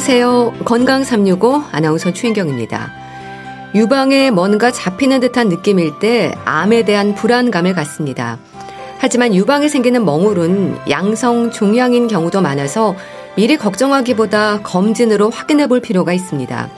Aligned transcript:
안녕하세요. 0.00 0.54
건강 0.64 1.04
365 1.04 1.62
아나운서 1.72 2.10
추인경입니다. 2.10 2.90
유방에 3.74 4.30
뭔가 4.30 4.70
잡히는 4.70 5.20
듯한 5.20 5.50
느낌일 5.50 5.98
때 5.98 6.32
암에 6.46 6.86
대한 6.86 7.14
불안감을 7.14 7.74
갖습니다. 7.74 8.38
하지만 8.96 9.34
유방에 9.34 9.68
생기는 9.68 10.02
멍울은 10.02 10.78
양성 10.88 11.50
종양인 11.50 12.08
경우도 12.08 12.40
많아서 12.40 12.96
미리 13.36 13.58
걱정하기보다 13.58 14.62
검진으로 14.62 15.28
확인해 15.28 15.66
볼 15.66 15.82
필요가 15.82 16.14
있습니다. 16.14 16.70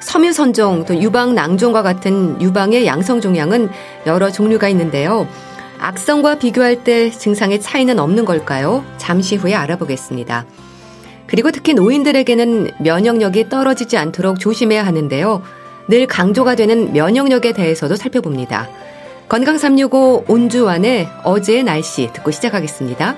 섬유선종 0.00 0.86
또 0.86 0.98
유방 0.98 1.34
낭종과 1.34 1.82
같은 1.82 2.40
유방의 2.40 2.86
양성 2.86 3.20
종양은 3.20 3.68
여러 4.06 4.32
종류가 4.32 4.70
있는데요. 4.70 5.28
악성과 5.80 6.38
비교할 6.38 6.82
때 6.82 7.10
증상의 7.10 7.60
차이는 7.60 7.98
없는 7.98 8.24
걸까요? 8.24 8.82
잠시 8.96 9.36
후에 9.36 9.54
알아보겠습니다. 9.54 10.46
그리고 11.26 11.50
특히 11.50 11.74
노인들에게는 11.74 12.70
면역력이 12.80 13.48
떨어지지 13.48 13.96
않도록 13.96 14.38
조심해야 14.38 14.84
하는데요. 14.84 15.42
늘 15.88 16.06
강조가 16.06 16.54
되는 16.54 16.92
면역력에 16.92 17.52
대해서도 17.52 17.96
살펴봅니다. 17.96 18.68
건강 19.28 19.58
365 19.58 20.26
온주환의 20.28 21.08
어제의 21.24 21.64
날씨 21.64 22.10
듣고 22.12 22.30
시작하겠습니다. 22.30 23.16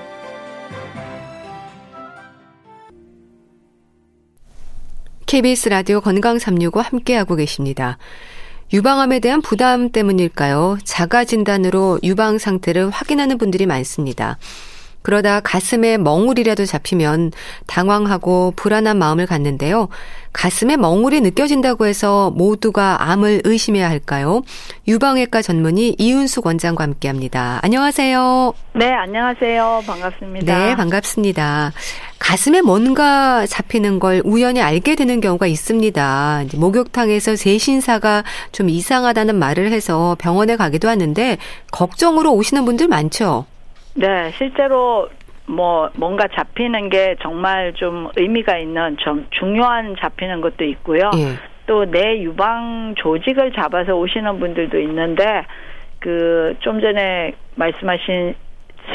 KBS 5.25 5.69
라디오 5.69 5.99
건강 5.99 6.39
365 6.39 6.79
함께하고 6.79 7.35
계십니다. 7.35 7.97
유방암에 8.73 9.19
대한 9.19 9.41
부담 9.41 9.91
때문일까요? 9.91 10.77
자가 10.83 11.25
진단으로 11.25 11.99
유방 12.03 12.37
상태를 12.37 12.89
확인하는 12.89 13.37
분들이 13.37 13.65
많습니다. 13.65 14.37
그러다 15.07 15.39
가슴에 15.39 15.97
멍울이라도 15.97 16.65
잡히면 16.65 17.31
당황하고 17.65 18.51
불안한 18.57 18.97
마음을 18.97 19.25
갖는데요. 19.25 19.87
가슴에 20.33 20.75
멍울이 20.75 21.21
느껴진다고 21.21 21.85
해서 21.85 22.29
모두가 22.31 23.09
암을 23.09 23.43
의심해야 23.45 23.89
할까요? 23.89 24.41
유방외과 24.85 25.41
전문의 25.41 25.95
이윤숙 25.97 26.45
원장과 26.45 26.83
함께 26.83 27.07
합니다. 27.07 27.61
안녕하세요. 27.63 28.53
네, 28.73 28.91
안녕하세요. 28.91 29.83
반갑습니다. 29.87 30.57
네, 30.57 30.75
반갑습니다. 30.75 31.71
가슴에 32.19 32.59
뭔가 32.59 33.45
잡히는 33.45 33.99
걸 33.99 34.21
우연히 34.25 34.61
알게 34.61 34.95
되는 34.95 35.21
경우가 35.21 35.47
있습니다. 35.47 36.43
목욕탕에서 36.53 37.37
세신사가 37.37 38.25
좀 38.51 38.67
이상하다는 38.67 39.35
말을 39.35 39.71
해서 39.71 40.17
병원에 40.19 40.57
가기도 40.57 40.89
하는데 40.89 41.37
걱정으로 41.71 42.33
오시는 42.33 42.65
분들 42.65 42.89
많죠? 42.89 43.45
네, 43.97 44.31
실제로 44.37 45.09
뭐 45.47 45.89
뭔가 45.95 46.27
잡히는 46.27 46.89
게 46.89 47.15
정말 47.21 47.73
좀 47.73 48.09
의미가 48.15 48.57
있는 48.57 48.95
좀 48.97 49.25
중요한 49.31 49.95
잡히는 49.99 50.41
것도 50.41 50.63
있고요. 50.65 51.09
예. 51.15 51.35
또내 51.65 52.21
유방 52.21 52.93
조직을 52.97 53.53
잡아서 53.53 53.95
오시는 53.95 54.39
분들도 54.39 54.79
있는데 54.79 55.45
그 55.99 56.55
좀 56.59 56.79
전에 56.79 57.33
말씀하신 57.55 58.35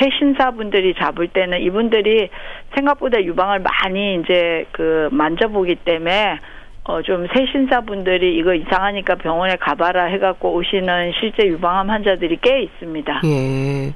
새신사분들이 0.00 0.94
잡을 0.94 1.28
때는 1.28 1.60
이분들이 1.60 2.30
생각보다 2.74 3.22
유방을 3.22 3.58
많이 3.60 4.14
이제 4.20 4.64
그 4.72 5.08
만져보기 5.12 5.74
때문에 5.84 6.38
어 6.84 7.02
좀 7.02 7.26
새신사분들이 7.34 8.36
이거 8.38 8.54
이상하니까 8.54 9.16
병원에 9.16 9.56
가봐라 9.56 10.04
해갖고 10.04 10.52
오시는 10.54 11.12
실제 11.20 11.46
유방암 11.46 11.90
환자들이 11.90 12.38
꽤 12.40 12.62
있습니다. 12.62 13.20
예. 13.24 13.92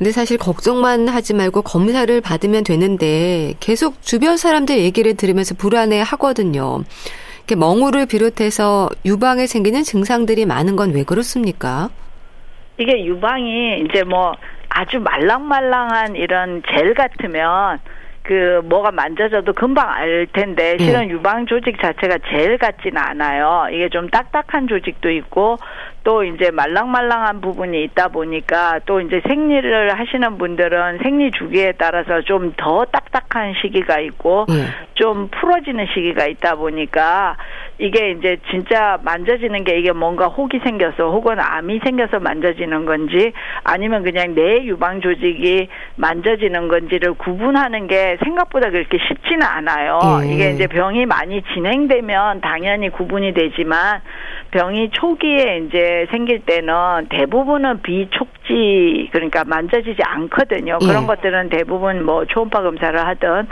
근데 0.00 0.12
사실 0.12 0.38
걱정만 0.38 1.08
하지 1.08 1.34
말고 1.34 1.60
검사를 1.60 2.20
받으면 2.22 2.64
되는데 2.64 3.52
계속 3.60 4.00
주변 4.00 4.38
사람들 4.38 4.78
얘기를 4.78 5.14
들으면서 5.14 5.54
불안해 5.54 6.00
하거든요. 6.00 6.82
멍울을 7.54 8.06
비롯해서 8.06 8.88
유방에 9.04 9.46
생기는 9.46 9.82
증상들이 9.82 10.46
많은 10.46 10.76
건 10.76 10.92
왜 10.94 11.04
그렇습니까? 11.04 11.90
이게 12.78 13.04
유방이 13.04 13.80
이제 13.80 14.02
뭐 14.04 14.32
아주 14.70 15.00
말랑말랑한 15.00 16.16
이런 16.16 16.62
젤 16.72 16.94
같으면 16.94 17.78
그 18.22 18.60
뭐가 18.64 18.92
만져져도 18.92 19.52
금방 19.52 19.88
알 19.90 20.26
텐데 20.32 20.76
예. 20.78 20.84
실은 20.84 21.08
네. 21.08 21.14
유방 21.14 21.46
조직 21.46 21.78
자체가 21.78 22.18
젤 22.30 22.56
같지는 22.56 22.96
않아요. 22.96 23.66
이게 23.72 23.88
좀 23.90 24.08
딱딱한 24.08 24.68
조직도 24.68 25.10
있고 25.10 25.58
또 26.04 26.24
이제 26.24 26.50
말랑말랑한 26.50 27.40
부분이 27.40 27.82
있다 27.84 28.08
보니까 28.08 28.80
또 28.86 29.00
이제 29.00 29.20
생리를 29.26 29.98
하시는 29.98 30.38
분들은 30.38 30.98
생리 31.02 31.30
주기에 31.30 31.72
따라서 31.78 32.22
좀 32.22 32.50
더 32.56 32.84
딱딱한 32.84 33.54
시기가 33.62 34.00
있고 34.00 34.44
네. 34.48 34.54
좀 34.94 35.28
풀어지는 35.28 35.86
시기가 35.94 36.26
있다 36.26 36.56
보니까 36.56 37.36
이게 37.78 38.10
이제 38.10 38.36
진짜 38.50 38.98
만져지는 39.02 39.64
게 39.64 39.78
이게 39.78 39.92
뭔가 39.92 40.26
혹이 40.26 40.60
생겨서 40.62 41.10
혹은 41.10 41.40
암이 41.40 41.80
생겨서 41.82 42.20
만져지는 42.20 42.84
건지 42.84 43.32
아니면 43.64 44.02
그냥 44.02 44.34
내 44.34 44.62
유방 44.64 45.00
조직이 45.00 45.68
만져지는 45.96 46.68
건지를 46.68 47.14
구분하는 47.14 47.86
게 47.86 48.18
생각보다 48.22 48.68
그렇게 48.70 48.98
쉽지는 49.08 49.42
않아요. 49.46 49.98
네. 50.20 50.34
이게 50.34 50.50
이제 50.50 50.66
병이 50.66 51.06
많이 51.06 51.42
진행되면 51.54 52.42
당연히 52.42 52.90
구분이 52.90 53.32
되지만 53.32 54.00
병이 54.50 54.90
초기에 54.90 55.62
이제 55.66 55.89
생길 56.10 56.40
때는 56.40 57.08
대부분은 57.10 57.82
비촉지 57.82 59.10
그러니까 59.12 59.44
만져지지 59.44 60.02
않거든요. 60.02 60.78
그런 60.78 61.02
예. 61.02 61.06
것들은 61.06 61.48
대부분 61.50 62.04
뭐 62.04 62.24
초음파 62.24 62.62
검사를 62.62 62.98
하든 62.98 63.46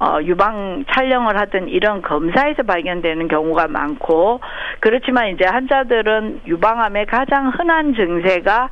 어 0.00 0.18
유방 0.22 0.84
촬영을 0.92 1.38
하든 1.40 1.68
이런 1.68 2.02
검사에서 2.02 2.62
발견되는 2.62 3.28
경우가 3.28 3.68
많고 3.68 4.40
그렇지만 4.80 5.28
이제 5.28 5.44
환자들은 5.46 6.42
유방암의 6.46 7.06
가장 7.06 7.48
흔한 7.48 7.94
증세가 7.94 8.68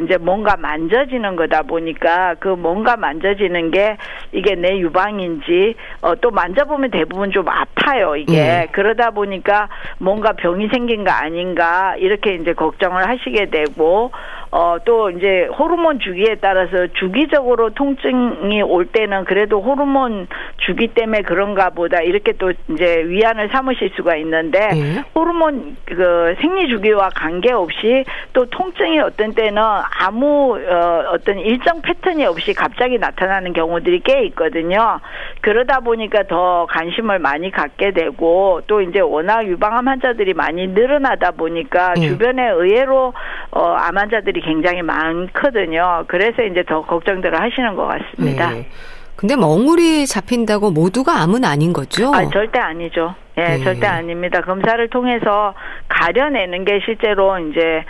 이제 0.00 0.16
뭔가 0.16 0.56
만져지는 0.56 1.36
거다 1.36 1.62
보니까 1.62 2.34
그 2.40 2.48
뭔가 2.48 2.96
만져지는 2.96 3.70
게 3.70 3.98
이게 4.32 4.54
내 4.54 4.78
유방인지 4.78 5.74
어, 6.00 6.14
또 6.16 6.30
만져보면 6.30 6.90
대부분 6.90 7.30
좀 7.30 7.46
아파요 7.48 8.16
이게 8.16 8.62
음. 8.62 8.66
그러다 8.72 9.10
보니까 9.10 9.68
뭔가 9.98 10.32
병이 10.32 10.68
생긴 10.72 11.04
거 11.04 11.10
아닌가 11.10 11.94
이렇게 11.98 12.34
이제 12.36 12.54
걱정을 12.54 13.06
하시게 13.06 13.50
되고 13.50 14.10
어, 14.54 14.76
또 14.84 15.08
이제 15.08 15.48
호르몬 15.58 15.98
주기에 15.98 16.36
따라서 16.42 16.86
주기적으로 16.98 17.70
통증이 17.70 18.60
올 18.60 18.84
때는 18.84 19.24
그래도 19.24 19.62
호르몬 19.62 20.28
주기 20.58 20.88
때문에 20.88 21.22
그런가 21.22 21.70
보다 21.70 22.02
이렇게 22.02 22.32
또 22.32 22.52
이제 22.68 23.02
위안을 23.06 23.48
삼으실 23.48 23.92
수가 23.96 24.16
있는데 24.16 24.58
네. 24.68 25.04
호르몬 25.14 25.78
그 25.86 26.36
생리 26.42 26.68
주기와 26.68 27.08
관계없이 27.16 28.04
또 28.34 28.44
통증이 28.44 29.00
어떤 29.00 29.32
때는 29.32 29.62
아무 29.98 30.58
어, 30.58 31.04
어떤 31.12 31.38
일정 31.38 31.80
패턴이 31.80 32.26
없이 32.26 32.52
갑자기 32.52 32.98
나타나는 32.98 33.54
경우들이 33.54 34.02
꽤 34.04 34.22
있거든요. 34.26 35.00
그러다 35.40 35.80
보니까 35.80 36.24
더 36.24 36.66
관심을 36.68 37.20
많이 37.20 37.50
갖게 37.50 37.92
되고 37.92 38.60
또 38.66 38.82
이제 38.82 39.00
워낙 39.00 39.46
유방암 39.46 39.88
환자들이 39.88 40.34
많이 40.34 40.66
늘어나다 40.66 41.30
보니까 41.30 41.94
네. 41.94 42.02
주변에 42.02 42.50
의외로 42.50 43.14
어, 43.54 43.74
암 43.78 43.98
환자들이 43.98 44.40
굉장히 44.40 44.82
많거든요. 44.82 46.04
그래서 46.08 46.42
이제 46.42 46.62
더 46.66 46.82
걱정들을 46.82 47.38
하시는 47.38 47.74
것 47.76 47.86
같습니다. 47.86 48.50
네. 48.50 48.66
근데 49.14 49.36
멍울이 49.36 50.06
잡힌다고 50.06 50.70
모두가 50.70 51.20
암은 51.20 51.44
아닌 51.44 51.72
거죠? 51.72 52.12
아, 52.14 52.28
절대 52.30 52.58
아니죠. 52.58 53.14
예, 53.36 53.42
네, 53.42 53.58
절대 53.58 53.86
아닙니다. 53.86 54.40
검사를 54.40 54.88
통해서 54.88 55.54
가려내는 55.88 56.64
게 56.64 56.80
실제로 56.84 57.38
이제 57.38 57.84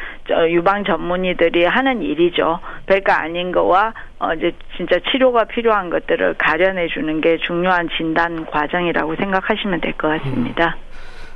유방 0.50 0.84
전문의들이 0.84 1.64
하는 1.64 2.02
일이죠. 2.02 2.58
별거 2.86 3.12
아닌 3.12 3.50
거와 3.52 3.94
어 4.18 4.34
이제 4.34 4.52
진짜 4.76 4.96
치료가 5.10 5.44
필요한 5.44 5.90
것들을 5.90 6.34
가려내 6.38 6.88
주는 6.88 7.20
게 7.20 7.38
중요한 7.38 7.88
진단 7.96 8.44
과정이라고 8.46 9.16
생각하시면 9.16 9.80
될 9.80 9.92
것 9.94 10.08
같습니다. 10.08 10.76
음. 10.76 10.91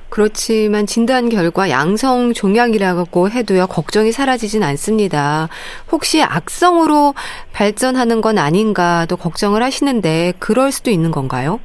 그렇지만 0.09 0.87
진단 0.87 1.29
결과 1.29 1.69
양성 1.71 2.33
종양이라고 2.33 3.31
해도요, 3.31 3.67
걱정이 3.67 4.13
사라지진 4.13 4.63
않습니다. 4.63 5.49
혹시 5.91 6.23
악성으로 6.23 7.15
발전하는 7.53 8.21
건 8.21 8.39
아닌가도 8.39 9.17
걱정을 9.17 9.63
하시는데, 9.63 10.35
그럴 10.39 10.71
수도 10.73 10.91
있는 10.91 11.11
건가요? 11.11 11.61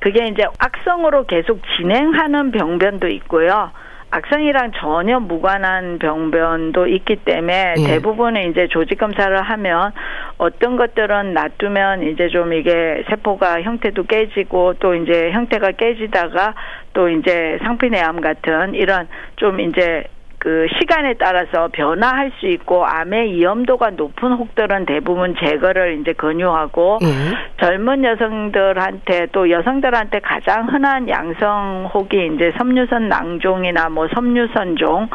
그게 0.00 0.26
이제 0.28 0.42
악성으로 0.58 1.26
계속 1.26 1.60
진행하는 1.76 2.50
병변도 2.50 3.08
있고요. 3.08 3.70
악성이랑 4.14 4.70
전혀 4.76 5.18
무관한 5.18 5.98
병변도 5.98 6.86
있기 6.86 7.16
때문에 7.24 7.74
예. 7.78 7.86
대부분은 7.86 8.50
이제 8.50 8.68
조직 8.68 8.98
검사를 8.98 9.42
하면 9.42 9.92
어떤 10.38 10.76
것들은 10.76 11.34
놔두면 11.34 12.04
이제 12.04 12.28
좀 12.28 12.52
이게 12.52 13.02
세포가 13.08 13.62
형태도 13.62 14.04
깨지고 14.04 14.74
또 14.74 14.94
이제 14.94 15.32
형태가 15.32 15.72
깨지다가 15.72 16.54
또 16.94 17.08
이제 17.08 17.58
상피내암 17.62 18.20
같은 18.20 18.74
이런 18.74 19.06
좀 19.36 19.60
이제 19.60 20.04
그 20.44 20.66
시간에 20.78 21.14
따라서 21.14 21.70
변화할 21.72 22.30
수 22.38 22.46
있고 22.46 22.84
암의 22.84 23.32
위험도가 23.32 23.92
높은 23.92 24.32
혹들은 24.32 24.84
대부분 24.84 25.34
제거를 25.40 25.98
이제 25.98 26.12
권유하고 26.12 26.98
예. 27.00 27.64
젊은 27.64 28.04
여성들한테 28.04 29.28
또 29.32 29.48
여성들한테 29.48 30.20
가장 30.20 30.68
흔한 30.68 31.08
양성 31.08 31.88
혹이 31.94 32.32
이제 32.34 32.52
섬유선 32.58 33.08
낭종이나 33.08 33.88
뭐 33.88 34.06
섬유선종 34.14 35.08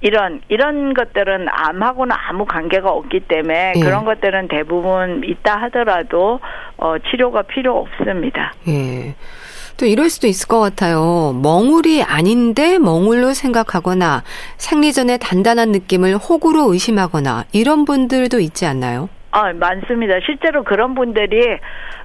이런 0.00 0.40
이런 0.48 0.94
것들은 0.94 1.46
암하고는 1.50 2.16
아무 2.28 2.46
관계가 2.46 2.90
없기 2.90 3.20
때문에 3.20 3.74
예. 3.76 3.80
그런 3.80 4.06
것들은 4.06 4.48
대부분 4.48 5.22
있다 5.24 5.60
하더라도 5.64 6.40
어 6.78 6.96
치료가 7.10 7.42
필요 7.42 7.76
없습니다. 7.76 8.54
예. 8.66 9.14
또 9.80 9.86
이럴 9.86 10.10
수도 10.10 10.26
있을 10.26 10.46
것 10.46 10.60
같아요. 10.60 11.32
멍울이 11.42 12.02
아닌데 12.02 12.78
멍울로 12.78 13.32
생각하거나 13.32 14.22
생리 14.58 14.92
전에 14.92 15.16
단단한 15.16 15.72
느낌을 15.72 16.16
혹으로 16.16 16.70
의심하거나 16.70 17.44
이런 17.52 17.86
분들도 17.86 18.40
있지 18.40 18.66
않나요? 18.66 19.08
아, 19.30 19.54
많습니다. 19.54 20.20
실제로 20.26 20.64
그런 20.64 20.94
분들이 20.94 21.40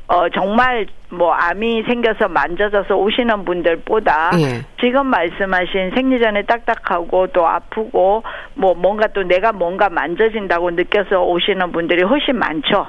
어 0.07 0.29
정말 0.29 0.85
뭐 1.09 1.33
암이 1.33 1.83
생겨서 1.87 2.29
만져져서 2.29 2.95
오시는 2.95 3.43
분들보다 3.43 4.31
예. 4.39 4.61
지금 4.79 5.07
말씀하신 5.07 5.91
생리 5.95 6.21
전에 6.21 6.43
딱딱하고 6.43 7.27
또 7.33 7.45
아프고 7.47 8.23
뭐 8.53 8.75
뭔가 8.75 9.07
또 9.07 9.23
내가 9.23 9.51
뭔가 9.51 9.89
만져진다고 9.89 10.69
느껴서 10.71 11.23
오시는 11.23 11.71
분들이 11.71 12.03
훨씬 12.03 12.37
많죠. 12.37 12.85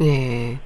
예. 0.00 0.58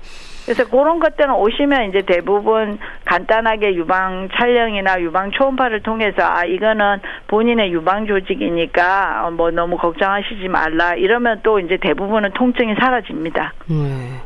그래서 0.45 0.65
그런 0.69 1.01
것들은 1.01 1.35
오시면 1.35 1.89
이제 1.89 2.03
대부분 2.03 2.79
간단하게 3.05 3.75
유방 3.75 4.29
촬영이나 4.37 5.01
유방 5.01 5.31
초음파를 5.31 5.83
통해서 5.83 6.23
아 6.23 6.45
이거는 6.45 7.01
본인의 7.29 7.73
유방 7.73 8.07
조직이니까 8.07 9.31
뭐 9.33 9.51
너무 9.51 9.77
걱정하시지 9.79 10.49
말라 10.49 10.95
이러면 10.95 11.41
또 11.43 11.59
이제 11.61 11.79
대부분은 11.81 12.33
통증이 12.35 12.75
사라집니다. 12.75 13.55
네. 13.67 14.21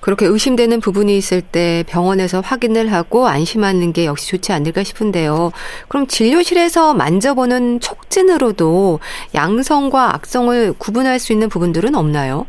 그렇게 0.00 0.24
의심되는 0.26 0.80
부분이 0.80 1.16
있을 1.16 1.42
때 1.42 1.82
병원에서 1.88 2.40
확인을 2.40 2.92
하고 2.92 3.26
안심하는 3.26 3.92
게 3.92 4.06
역시 4.06 4.30
좋지 4.30 4.52
않을까 4.52 4.84
싶은데요. 4.84 5.50
그럼 5.88 6.06
진료실에서 6.06 6.94
만져보는 6.94 7.80
촉진으로도 7.80 9.00
양성과 9.34 10.14
악성을 10.14 10.74
구분할 10.78 11.18
수 11.18 11.32
있는 11.32 11.48
부분들은 11.48 11.96
없나요? 11.96 12.46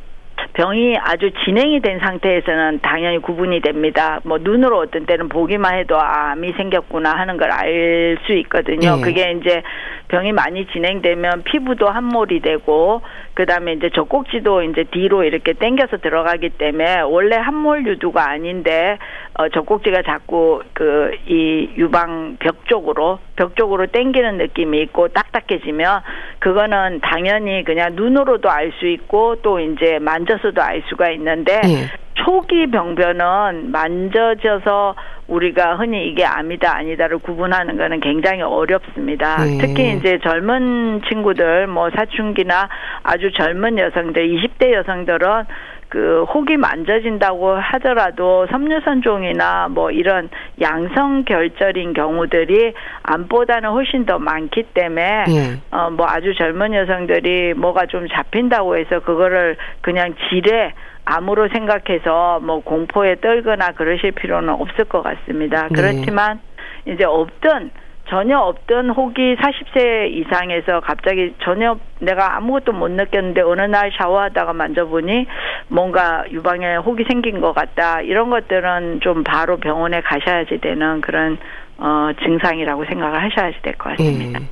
병이 0.54 0.98
아주 0.98 1.32
진행이 1.46 1.82
된 1.82 2.00
상태에서는 2.00 2.80
당연히 2.82 3.20
구분이 3.20 3.62
됩니다. 3.62 4.20
뭐 4.24 4.38
눈으로 4.40 4.80
어떤 4.80 5.06
때는 5.06 5.30
보기만 5.30 5.78
해도 5.78 6.00
암이 6.00 6.54
생겼구나 6.54 7.12
하는 7.14 7.38
걸 7.38 7.52
알 7.52 8.18
수 8.26 8.34
있거든요. 8.34 8.96
네. 8.98 9.02
그게 9.02 9.32
이제 9.32 9.62
병이 10.10 10.32
많이 10.32 10.66
진행되면 10.68 11.44
피부도 11.44 11.88
함몰이 11.90 12.40
되고 12.40 13.02
그다음에 13.34 13.74
이제 13.74 13.90
젖꼭지도 13.90 14.64
이제 14.64 14.86
뒤로 14.86 15.24
이렇게 15.24 15.54
당겨서 15.54 15.98
들어가기 15.98 16.50
때문에 16.52 17.02
원래 17.02 17.36
함몰 17.36 17.86
유두가 17.86 18.30
아닌데 18.30 18.98
어 19.36 19.50
젖꼭지가 19.50 20.04
자꾸 20.04 20.62
그 20.74 21.12
이 21.28 21.70
유방 21.78 22.38
벽 22.40 22.66
쪽으로 22.68 23.20
벽 23.36 23.56
쪽으로 23.56 23.88
당기는 23.88 24.38
느낌이 24.38 24.82
있고 24.84 25.10
딱딱해지면 25.10 26.02
그거는 26.40 27.00
당연히 27.02 27.64
그냥 27.64 27.96
눈으로도 27.96 28.50
알 28.50 28.72
수 28.80 28.88
있고 28.88 29.38
또 29.42 29.60
이제 29.60 30.00
만 30.00 30.26
져서도 30.28 30.62
알 30.62 30.84
수가 30.90 31.10
있는데 31.12 31.62
네. 31.62 31.88
초기 32.14 32.70
병변은 32.70 33.72
만져져서 33.72 34.96
우리가 35.28 35.76
흔히 35.76 36.08
이게 36.08 36.26
암이다 36.26 36.78
아니다를 36.78 37.20
구분하는 37.20 37.78
거는 37.78 38.00
굉장히 38.00 38.42
어렵습니다. 38.42 39.44
네. 39.44 39.58
특히 39.60 39.94
이제 39.94 40.20
젊은 40.24 41.02
친구들 41.08 41.68
뭐 41.68 41.90
사춘기나 41.90 42.70
아주 43.04 43.32
젊은 43.32 43.78
여성들 43.78 44.28
20대 44.28 44.74
여성들은 44.74 45.46
그 45.90 46.24
혹이 46.24 46.58
만져진다고 46.58 47.56
하더라도 47.56 48.46
섬유선 48.48 49.02
종이나 49.02 49.68
뭐 49.70 49.90
이런 49.92 50.30
양성 50.62 51.24
결절인 51.24 51.94
경우들이 51.94 52.74
암보다는 53.04 53.70
훨씬 53.70 54.06
더 54.06 54.20
많기 54.20 54.64
때문에 54.74 55.26
예. 55.30 55.60
어뭐 55.72 56.06
아주 56.08 56.34
젊은 56.36 56.74
여성들이 56.74 57.54
뭐가 57.54 57.86
좀 57.86 58.08
잡힌다고 58.10 58.78
해서 58.78 59.00
그거를 59.00 59.56
그냥 59.82 60.14
지레 60.30 60.74
암으로 61.06 61.48
생각해서 61.50 62.42
뭐 62.42 62.60
공포에 62.60 63.16
떨거나 63.22 63.72
그러실 63.72 64.12
필요는 64.12 64.50
없을 64.50 64.86
것 64.86 65.02
같습니다. 65.04 65.70
네. 65.70 65.74
그렇지만 65.74 66.42
이제 66.86 67.06
없던 67.06 67.72
전혀 68.10 68.38
없던 68.40 68.92
혹이 68.92 69.36
40세 69.36 70.12
이상에서 70.12 70.80
갑자기 70.80 71.34
전혀 71.44 71.78
내가 72.00 72.38
아무것도 72.38 72.72
못 72.72 72.90
느꼈는데 72.90 73.42
어느 73.42 73.62
날 73.62 73.92
샤워하다가 73.98 74.54
만져보니 74.54 75.26
뭔가 75.68 76.24
유방에 76.32 76.78
혹이 76.78 77.04
생긴 77.08 77.42
것 77.42 77.54
같다. 77.54 78.02
이런 78.02 78.30
것들은 78.30 79.02
좀 79.02 79.24
바로 79.24 79.58
병원에 79.58 80.02
가셔야지 80.02 80.60
되는 80.62 81.02
그런 81.02 81.38
어 81.78 82.10
증상이라고 82.24 82.86
생각을 82.86 83.24
하셔야지 83.24 83.58
될 83.62 83.74
것 83.74 83.90
같습니다. 83.98 84.40
네. 84.40 84.46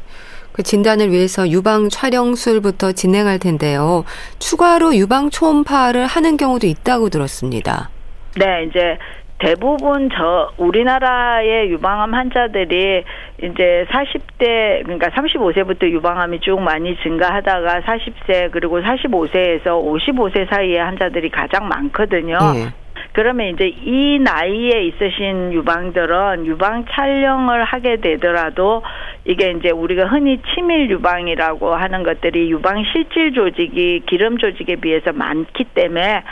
그 0.52 0.64
진단을 0.64 1.12
위해서 1.12 1.50
유방 1.50 1.90
촬영술부터 1.90 2.94
진행할 2.94 3.40
텐데요. 3.40 4.06
추가로 4.40 4.96
유방 4.96 5.30
초음파를 5.30 6.06
하는 6.06 6.38
경우도 6.38 6.68
있다고 6.68 7.10
들었습니다. 7.10 7.90
네, 8.38 8.66
이제 8.70 8.98
대부분 9.38 10.10
저 10.16 10.52
우리나라의 10.58 11.70
유방암 11.72 12.14
환자들이 12.14 13.04
이제 13.44 13.86
40대 13.90 14.84
그러니까 14.84 15.10
35세부터 15.10 15.90
유방암이 15.90 16.40
쭉 16.40 16.60
많이 16.62 16.96
증가하다가 17.04 17.82
40세 17.82 18.52
그리고 18.52 18.80
45세에서 18.80 19.66
55세 19.66 20.50
사이의 20.50 20.80
환자들이 20.80 21.30
가장 21.30 21.68
많거든요. 21.68 22.38
네. 22.54 22.85
그러면 23.14 23.48
이제 23.48 23.68
이 23.68 24.20
나이에 24.20 24.84
있으신 24.84 25.54
유방들은 25.54 26.46
유방 26.46 26.86
촬영을 26.92 27.64
하게 27.64 27.98
되더라도 27.98 28.84
이게 29.26 29.52
이제 29.52 29.72
우리가 29.72 30.06
흔히 30.08 30.40
치밀 30.54 30.90
유방이라고 30.90 31.74
하는 31.74 32.04
것들이 32.04 32.52
유방 32.52 32.84
실질 32.92 33.34
조직이 33.34 34.04
기름 34.06 34.38
조직에 34.38 34.76
비해서 34.76 35.14
많기 35.14 35.64
때문에 35.64 36.24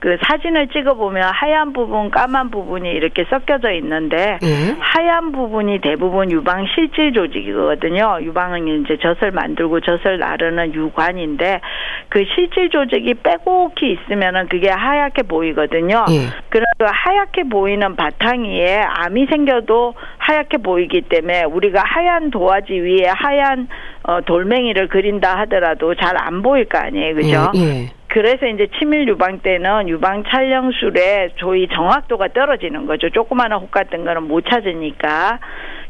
그 0.00 0.16
사진을 0.22 0.68
찍어 0.68 0.94
보면 0.94 1.22
하얀 1.22 1.72
부분, 1.72 2.10
까만 2.10 2.50
부분이 2.50 2.90
이렇게 2.90 3.24
섞여져 3.28 3.72
있는데 3.72 4.38
네. 4.40 4.76
하얀 4.78 5.30
부분이 5.32 5.80
대부분 5.80 6.30
유방 6.30 6.66
실질 6.74 7.12
조직이거든요. 7.12 8.18
유방은 8.22 8.84
이제 8.84 8.96
젖을 8.96 9.30
만들고 9.30 9.80
젖을 9.80 10.18
나르는 10.18 10.74
유관인데 10.74 11.60
그 12.08 12.24
실질 12.34 12.70
조직이 12.70 13.14
빼곡히 13.14 13.92
있으면은 13.92 14.48
그게 14.48 14.70
하얗게 14.70 15.22
보이거든요. 15.22 16.06
네. 16.08 16.19
그래서 16.48 16.68
하얗게 16.80 17.44
보이는 17.44 17.96
바탕 17.96 18.44
위에 18.44 18.80
암이 18.80 19.26
생겨도 19.26 19.94
하얗게 20.18 20.58
보이기 20.58 21.02
때문에 21.02 21.44
우리가 21.44 21.82
하얀 21.84 22.30
도화지 22.30 22.72
위에 22.72 23.06
하얀 23.08 23.68
어, 24.02 24.20
돌멩이를 24.22 24.88
그린다 24.88 25.38
하더라도 25.40 25.94
잘 25.94 26.20
안 26.20 26.42
보일 26.42 26.66
거 26.66 26.78
아니에요, 26.78 27.14
그죠? 27.14 27.52
예, 27.54 27.60
예. 27.60 27.90
그래서 28.08 28.46
이제 28.46 28.66
치밀 28.78 29.06
유방 29.08 29.38
때는 29.38 29.88
유방 29.88 30.24
촬영술에 30.24 31.30
조이 31.36 31.68
정확도가 31.68 32.28
떨어지는 32.28 32.86
거죠. 32.86 33.08
조그마한 33.10 33.52
혹 33.52 33.70
같은 33.70 34.04
거는 34.04 34.24
못 34.24 34.44
찾으니까. 34.50 35.38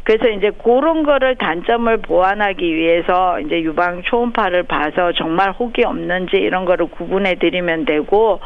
그래서 0.05 0.29
이제 0.29 0.51
그런 0.63 1.03
거를 1.03 1.37
단점을 1.37 1.97
보완하기 1.99 2.75
위해서 2.75 3.41
이제 3.41 3.61
유방 3.61 4.03
초음파를 4.03 4.65
봐서 4.65 5.13
정말 5.13 5.53
혹이 5.53 5.85
없는지 5.85 6.37
이런 6.37 6.65
거를 6.65 6.87
구분해 6.87 7.37
드리면 7.37 7.85
되고 7.85 8.41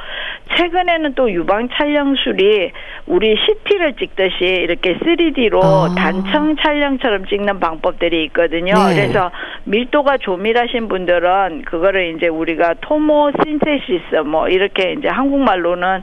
최근에는 0.57 1.15
또 1.15 1.31
유방 1.31 1.69
촬영술이 1.71 2.73
우리 3.07 3.37
CT를 3.37 3.95
찍듯이 3.95 4.45
이렇게 4.45 4.97
3D로 4.99 5.63
아. 5.63 5.95
단청 5.97 6.57
촬영처럼 6.57 7.27
찍는 7.27 7.61
방법들이 7.61 8.25
있거든요. 8.25 8.75
네. 8.75 8.95
그래서 8.95 9.31
밀도가 9.65 10.19
조밀하신 10.19 10.89
분들은 10.89 11.63
그거를 11.63 12.15
이제 12.17 12.29
우리가 12.29 12.75
토모 12.81 13.31
신세시스 13.43 14.17
뭐 14.27 14.49
이렇게 14.49 14.93
이제 14.93 15.09
한국말로는 15.09 16.03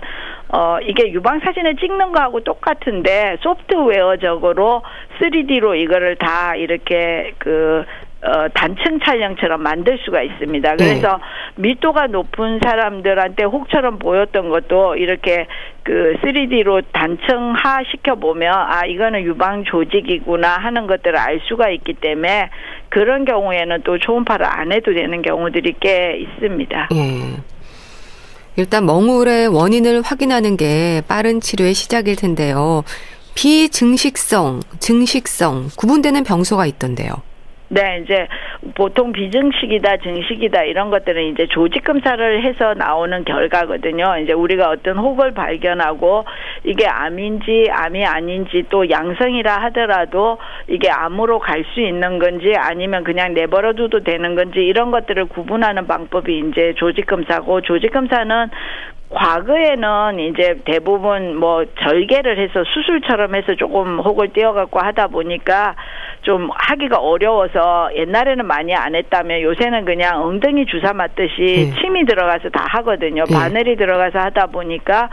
어, 0.53 0.77
이게 0.83 1.11
유방 1.11 1.39
사진을 1.39 1.77
찍는 1.77 2.11
거하고 2.11 2.41
똑같은데 2.41 3.37
소프트웨어적으로 3.41 4.81
3D로 5.19 5.77
이거를 5.77 6.17
다 6.17 6.55
이렇게 6.55 7.33
그 7.37 7.85
어, 8.23 8.47
단층 8.53 8.99
촬영처럼 8.99 9.63
만들 9.63 9.97
수가 10.05 10.21
있습니다. 10.21 10.75
네. 10.75 10.77
그래서 10.77 11.17
네. 11.55 11.61
밀도가 11.61 12.07
높은 12.07 12.59
사람들한테 12.63 13.45
혹처럼 13.45 13.97
보였던 13.97 14.49
것도 14.49 14.95
이렇게 14.95 15.47
그 15.83 16.15
3D로 16.21 16.83
단층화 16.91 17.83
시켜보면 17.89 18.53
아, 18.53 18.85
이거는 18.85 19.23
유방 19.23 19.63
조직이구나 19.63 20.57
하는 20.57 20.85
것들을 20.85 21.17
알 21.17 21.39
수가 21.45 21.69
있기 21.69 21.93
때문에 21.93 22.49
그런 22.89 23.25
경우에는 23.25 23.81
또 23.83 23.97
초음파를 23.97 24.45
안 24.45 24.71
해도 24.71 24.93
되는 24.93 25.21
경우들이 25.23 25.75
꽤 25.79 26.17
있습니다. 26.17 26.89
네. 26.91 27.41
일단 28.55 28.85
멍울의 28.85 29.47
원인을 29.47 30.01
확인하는 30.01 30.57
게 30.57 31.01
빠른 31.07 31.39
치료의 31.39 31.73
시작일 31.73 32.15
텐데요. 32.15 32.83
비증식성, 33.33 34.61
증식성 34.79 35.69
구분되는 35.75 36.23
병소가 36.23 36.65
있던데요. 36.65 37.13
네, 37.73 38.01
이제 38.03 38.27
보통 38.75 39.13
비증식이다, 39.13 39.97
증식이다 40.03 40.63
이런 40.63 40.89
것들은 40.89 41.31
이제 41.31 41.47
조직 41.47 41.85
검사를 41.85 42.43
해서 42.43 42.73
나오는 42.73 43.23
결과거든요. 43.23 44.17
이제 44.21 44.33
우리가 44.33 44.69
어떤 44.69 44.97
혹을 44.97 45.33
발견하고 45.33 46.25
이게 46.65 46.85
암인지 46.85 47.69
암이 47.71 48.05
아닌지 48.05 48.65
또 48.69 48.89
양성이라 48.89 49.55
하더라도 49.63 50.37
이게 50.67 50.89
암으로 50.89 51.39
갈 51.39 51.61
수 51.73 51.79
있는 51.79 52.17
건지 52.19 52.53
아니면 52.57 53.03
그냥 53.03 53.33
내버려둬도 53.33 54.03
되는 54.03 54.35
건지 54.35 54.59
이런 54.59 54.89
것들을 54.91 55.25
구분하는 55.25 55.85
방법이 55.87 56.39
이제 56.49 56.73
조직 56.75 57.05
검사고 57.05 57.61
조직 57.61 57.93
검사는 57.93 58.49
과거에는 59.13 60.19
이제 60.19 60.61
대부분 60.65 61.35
뭐 61.35 61.65
절개를 61.81 62.39
해서 62.39 62.63
수술처럼 62.63 63.35
해서 63.35 63.55
조금 63.55 63.99
혹을 63.99 64.29
떼어갖고 64.29 64.79
하다 64.79 65.07
보니까 65.07 65.75
좀 66.21 66.49
하기가 66.53 66.97
어려워서 66.99 67.89
옛날에는 67.95 68.45
많이 68.45 68.73
안 68.73 68.95
했다면 68.95 69.41
요새는 69.41 69.85
그냥 69.85 70.23
엉덩이 70.23 70.65
주사 70.65 70.93
맞듯이 70.93 71.35
네. 71.39 71.81
침이 71.81 72.05
들어가서 72.05 72.49
다 72.49 72.65
하거든요. 72.69 73.25
네. 73.25 73.33
바늘이 73.33 73.75
들어가서 73.75 74.19
하다 74.19 74.47
보니까 74.47 75.09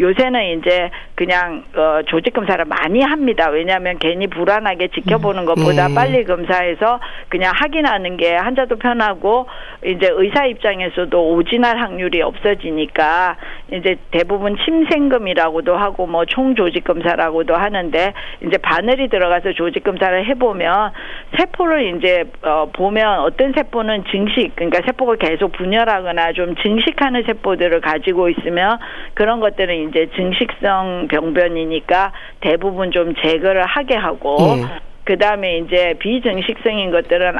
요새는 0.00 0.58
이제 0.58 0.90
그냥 1.14 1.64
어 1.76 2.00
조직 2.06 2.32
검사를 2.32 2.64
많이 2.64 3.02
합니다. 3.02 3.50
왜냐하면 3.50 3.98
괜히 3.98 4.28
불안하게 4.28 4.88
지켜보는 4.88 5.42
음. 5.42 5.46
것보다 5.46 5.88
네. 5.88 5.94
빨리 5.94 6.24
검사해서 6.24 7.00
그냥 7.28 7.52
확인하는 7.54 8.16
게 8.16 8.34
환자도 8.34 8.76
편하고 8.76 9.46
이제 9.84 10.08
의사 10.10 10.46
입장에서도 10.46 11.32
오진할 11.34 11.78
확률이 11.78 12.22
없어지니까 12.22 13.36
이제 13.72 13.96
대부분 14.10 14.56
침생검이라고도 14.56 15.76
하고 15.76 16.06
뭐 16.06 16.24
총조직 16.24 16.84
검사라고도 16.84 17.54
하는데 17.54 18.12
이제 18.46 18.58
바늘이 18.58 19.08
들어가서 19.08 19.52
조직 19.52 19.84
검사를 19.84 20.26
해보면 20.26 20.92
세포를 21.38 21.96
이제 21.96 22.24
어 22.42 22.68
보면 22.72 23.20
어떤 23.20 23.52
세포는 23.52 24.04
증식 24.10 24.54
그러니까 24.56 24.80
세포가 24.86 25.16
계속 25.16 25.52
분열하거나 25.52 26.32
좀 26.32 26.54
증식하는 26.56 27.24
세포들을 27.24 27.80
가지고 27.80 28.28
있으면 28.28 28.78
그런 29.14 29.40
것들은 29.40 29.88
이제 29.88 30.08
증식성 30.16 31.08
병변이니까 31.08 32.12
대부분 32.40 32.90
좀 32.90 33.14
제거를 33.14 33.64
하게 33.64 33.96
하고 33.96 34.36
네. 34.56 34.91
그 35.04 35.18
다음에 35.18 35.58
이제 35.58 35.94
비정식성인 35.98 36.92
것들은 36.92 37.32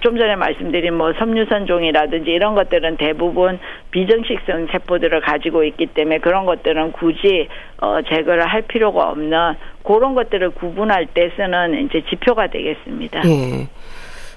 좀 0.00 0.16
전에 0.16 0.36
말씀드린 0.36 0.94
뭐 0.94 1.12
섬유선 1.12 1.66
종이라든지 1.66 2.30
이런 2.30 2.54
것들은 2.54 2.96
대부분 2.96 3.58
비정식성 3.90 4.68
세포들을 4.72 5.20
가지고 5.20 5.64
있기 5.64 5.86
때문에 5.86 6.18
그런 6.18 6.46
것들은 6.46 6.92
굳이 6.92 7.48
어 7.78 8.00
제거를 8.02 8.46
할 8.46 8.62
필요가 8.62 9.10
없는 9.10 9.54
그런 9.82 10.14
것들을 10.14 10.50
구분할 10.50 11.06
때 11.06 11.30
쓰는 11.36 11.84
이제 11.84 12.02
지표가 12.08 12.46
되겠습니다. 12.46 13.20
예. 13.26 13.68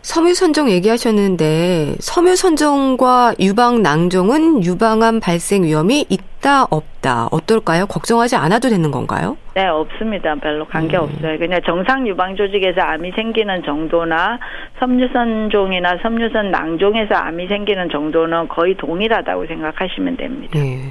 섬유 0.06 0.36
선종 0.36 0.70
얘기하셨는데 0.70 1.96
섬유 1.98 2.36
선종과 2.36 3.34
유방 3.40 3.82
낭종은 3.82 4.64
유방암 4.64 5.20
발생 5.20 5.64
위험이 5.64 6.06
있다 6.08 6.68
없다 6.70 7.30
어떨까요? 7.32 7.88
걱정하지 7.88 8.36
않아도 8.36 8.70
되는 8.70 8.92
건가요? 8.92 9.36
네 9.56 9.66
없습니다. 9.66 10.36
별로 10.36 10.64
관계 10.66 10.96
음. 10.98 11.04
없어요. 11.04 11.40
그냥 11.40 11.60
정상 11.66 12.08
유방 12.08 12.36
조직에서 12.36 12.82
암이 12.82 13.14
생기는 13.16 13.64
정도나 13.64 14.38
섬유선 14.80 15.50
종이나 15.50 15.98
섬유선 16.04 16.52
낭종에서 16.52 17.16
암이 17.16 17.48
생기는 17.48 17.90
정도는 17.90 18.48
거의 18.48 18.78
동일하다고 18.78 19.48
생각하시면 19.48 20.18
됩니다. 20.18 20.60
네. 20.60 20.82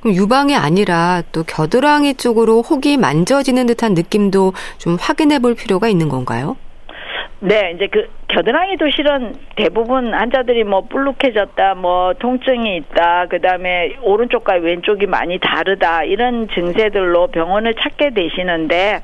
그럼 0.00 0.14
유방이 0.14 0.54
아니라 0.54 1.22
또 1.32 1.44
겨드랑이 1.44 2.14
쪽으로 2.14 2.60
혹이 2.60 2.98
만져지는 2.98 3.64
듯한 3.64 3.94
느낌도 3.94 4.52
좀 4.76 4.98
확인해 5.00 5.38
볼 5.38 5.54
필요가 5.54 5.88
있는 5.88 6.10
건가요? 6.10 6.58
네, 7.42 7.72
이제 7.74 7.86
그 7.86 8.06
겨드랑이도 8.28 8.90
실은 8.90 9.34
대부분 9.56 10.12
환자들이 10.12 10.64
뭐 10.64 10.82
불룩해졌다, 10.82 11.74
뭐 11.76 12.12
통증이 12.18 12.76
있다, 12.76 13.26
그 13.30 13.40
다음에 13.40 13.96
오른쪽과 14.02 14.56
왼쪽이 14.56 15.06
많이 15.06 15.38
다르다 15.38 16.04
이런 16.04 16.48
증세들로 16.48 17.28
병원을 17.28 17.74
찾게 17.76 18.10
되시는데 18.10 19.02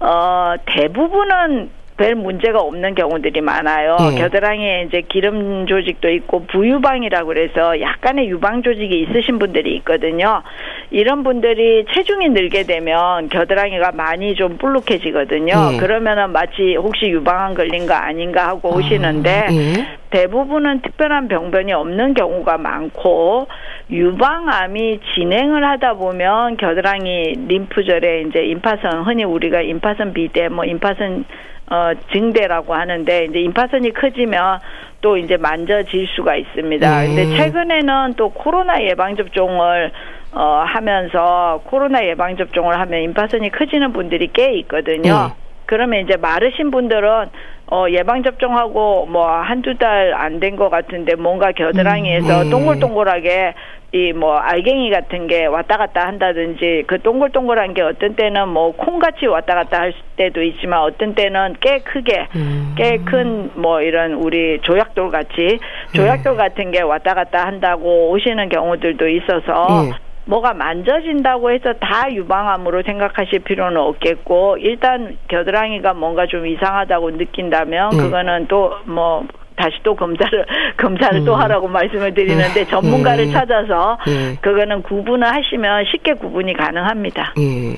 어 0.00 0.54
대부분은 0.64 1.70
별 2.00 2.14
문제가 2.14 2.60
없는 2.60 2.94
경우들이 2.94 3.42
많아요. 3.42 3.98
네. 3.98 4.22
겨드랑이에 4.22 4.84
이제 4.88 5.02
기름 5.06 5.66
조직도 5.66 6.08
있고 6.08 6.46
부유방이라고 6.46 7.26
그래서 7.26 7.78
약간의 7.78 8.30
유방 8.30 8.62
조직이 8.62 9.02
있으신 9.02 9.38
분들이 9.38 9.76
있거든요. 9.76 10.42
이런 10.90 11.22
분들이 11.22 11.84
체중이 11.92 12.30
늘게 12.30 12.62
되면 12.62 13.28
겨드랑이가 13.28 13.92
많이 13.92 14.34
좀 14.34 14.56
불룩해지거든요. 14.56 15.72
네. 15.72 15.76
그러면은 15.76 16.30
마치 16.30 16.74
혹시 16.74 17.04
유방암 17.10 17.52
걸린 17.52 17.86
거 17.86 17.92
아닌가 17.92 18.48
하고 18.48 18.72
아, 18.72 18.76
오시는데 18.76 19.30
아, 19.30 19.50
네. 19.50 19.98
대부분은 20.08 20.80
특별한 20.80 21.28
병변이 21.28 21.74
없는 21.74 22.14
경우가 22.14 22.56
많고 22.56 23.46
유방암이 23.90 25.00
진행을 25.14 25.64
하다 25.68 25.94
보면 25.94 26.56
겨드랑이 26.56 27.34
림프절에 27.46 28.22
이제 28.22 28.42
임파선 28.44 29.02
흔히 29.02 29.24
우리가 29.24 29.60
임파선 29.60 30.14
비대 30.14 30.48
뭐 30.48 30.64
임파선 30.64 31.26
어, 31.70 31.92
증대라고 32.12 32.74
하는데 32.74 33.24
이제 33.26 33.38
임파선이 33.40 33.92
커지면 33.94 34.58
또 35.00 35.16
이제 35.16 35.36
만져질 35.36 36.06
수가 36.08 36.36
있습니다. 36.36 37.00
네. 37.00 37.06
근데 37.06 37.36
최근에는 37.36 38.14
또 38.16 38.30
코로나 38.30 38.82
예방 38.82 39.16
접종을 39.16 39.92
어 40.32 40.62
하면서 40.66 41.60
코로나 41.64 42.04
예방 42.04 42.36
접종을 42.36 42.78
하면 42.78 43.02
임파선이 43.02 43.50
커지는 43.50 43.92
분들이 43.92 44.28
꽤 44.32 44.52
있거든요. 44.58 45.28
네. 45.28 45.49
그러면 45.70 46.00
이제 46.00 46.16
마르신 46.16 46.72
분들은 46.72 47.26
어 47.70 47.86
예방 47.90 48.24
접종하고 48.24 49.06
뭐 49.06 49.28
한두 49.30 49.78
달 49.78 50.12
안 50.14 50.40
된 50.40 50.56
것 50.56 50.68
같은데 50.68 51.14
뭔가 51.14 51.52
겨드랑이에서 51.52 52.40
음, 52.40 52.44
네. 52.44 52.50
동글동글하게 52.50 53.54
이 53.92 54.12
뭐 54.12 54.36
알갱이 54.36 54.90
같은 54.90 55.26
게 55.28 55.46
왔다 55.46 55.76
갔다 55.76 56.06
한다든지 56.06 56.84
그 56.88 57.00
동글동글한 57.02 57.74
게 57.74 57.82
어떤 57.82 58.14
때는 58.16 58.48
뭐 58.48 58.72
콩같이 58.72 59.26
왔다 59.26 59.54
갔다 59.54 59.80
할 59.80 59.92
때도 60.16 60.42
있지만 60.42 60.80
어떤 60.82 61.14
때는 61.14 61.54
꽤 61.60 61.78
크게 61.78 62.26
음. 62.36 62.74
꽤큰 62.76 63.50
뭐 63.54 63.80
이런 63.82 64.14
우리 64.14 64.58
조약돌 64.62 65.10
같이 65.10 65.58
조약돌 65.94 66.36
네. 66.36 66.38
같은 66.42 66.70
게 66.72 66.82
왔다 66.82 67.14
갔다 67.14 67.46
한다고 67.46 68.10
오시는 68.10 68.48
경우들도 68.48 69.08
있어서 69.08 69.66
네. 69.84 70.09
뭐가 70.24 70.54
만져진다고 70.54 71.50
해서 71.50 71.72
다 71.80 72.10
유방암으로 72.12 72.82
생각하실 72.82 73.40
필요는 73.40 73.80
없겠고 73.80 74.58
일단 74.60 75.16
겨드랑이가 75.28 75.94
뭔가 75.94 76.26
좀 76.26 76.46
이상하다고 76.46 77.12
느낀다면 77.12 77.90
네. 77.90 77.96
그거는 77.96 78.46
또뭐 78.46 79.26
다시 79.56 79.76
또 79.82 79.94
검사를 79.94 80.46
검사를 80.78 81.18
음. 81.18 81.24
또 81.24 81.34
하라고 81.36 81.68
말씀을 81.68 82.14
드리는데 82.14 82.60
예. 82.60 82.64
전문가를 82.64 83.28
예. 83.28 83.30
찾아서 83.30 83.98
예. 84.08 84.36
그거는 84.40 84.82
구분을 84.82 85.26
하시면 85.26 85.84
쉽게 85.90 86.14
구분이 86.14 86.54
가능합니다. 86.54 87.34
예. 87.38 87.74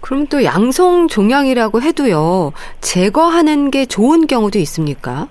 그럼 0.00 0.26
또 0.26 0.44
양성 0.44 1.08
종양이라고 1.08 1.80
해도요 1.80 2.52
제거하는 2.80 3.70
게 3.70 3.86
좋은 3.86 4.26
경우도 4.26 4.58
있습니까? 4.58 5.28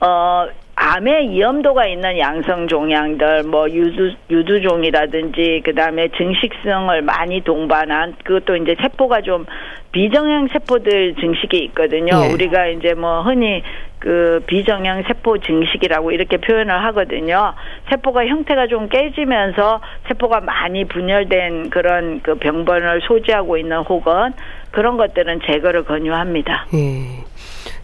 어 0.00 0.46
암의 0.84 1.30
위험도가 1.30 1.86
있는 1.86 2.18
양성 2.18 2.68
종양들 2.68 3.44
뭐 3.44 3.70
유두 3.70 4.12
유두종이라든지 4.28 5.62
그다음에 5.64 6.08
증식성을 6.08 7.00
많이 7.00 7.40
동반한 7.40 8.14
그것도 8.22 8.56
이제 8.56 8.76
세포가 8.78 9.22
좀 9.22 9.46
비정형 9.92 10.48
세포들 10.48 11.14
증식이 11.14 11.56
있거든요. 11.68 12.20
네. 12.20 12.32
우리가 12.34 12.66
이제 12.66 12.92
뭐 12.92 13.22
흔히 13.22 13.62
그 13.98 14.42
비정형 14.46 15.04
세포 15.06 15.38
증식이라고 15.38 16.10
이렇게 16.10 16.36
표현을 16.36 16.84
하거든요. 16.84 17.54
세포가 17.88 18.26
형태가 18.26 18.66
좀 18.66 18.90
깨지면서 18.90 19.80
세포가 20.08 20.40
많이 20.40 20.84
분열된 20.84 21.70
그런 21.70 22.20
그 22.20 22.34
병변을 22.34 23.00
소지하고 23.08 23.56
있는 23.56 23.78
혹은 23.78 24.34
그런 24.70 24.98
것들은 24.98 25.40
제거를 25.46 25.84
권유합니다. 25.84 26.66
네. 26.74 27.24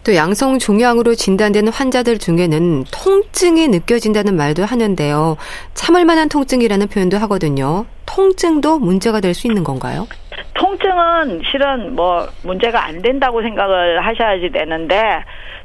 또 0.03 0.15
양성 0.15 0.57
종양으로 0.57 1.15
진단되는 1.15 1.71
환자들 1.71 2.17
중에는 2.17 2.85
통증이 2.91 3.67
느껴진다는 3.67 4.35
말도 4.35 4.65
하는데요. 4.65 5.37
참을 5.73 6.05
만한 6.05 6.27
통증이라는 6.29 6.87
표현도 6.87 7.17
하거든요. 7.17 7.85
통증도 8.05 8.79
문제가 8.79 9.19
될 9.19 9.33
수 9.33 9.47
있는 9.47 9.63
건가요? 9.63 10.07
통증은 10.55 11.41
실은 11.49 11.95
뭐 11.95 12.27
문제가 12.43 12.83
안 12.85 13.01
된다고 13.01 13.41
생각을 13.41 14.05
하셔야지 14.05 14.51
되는데 14.51 15.23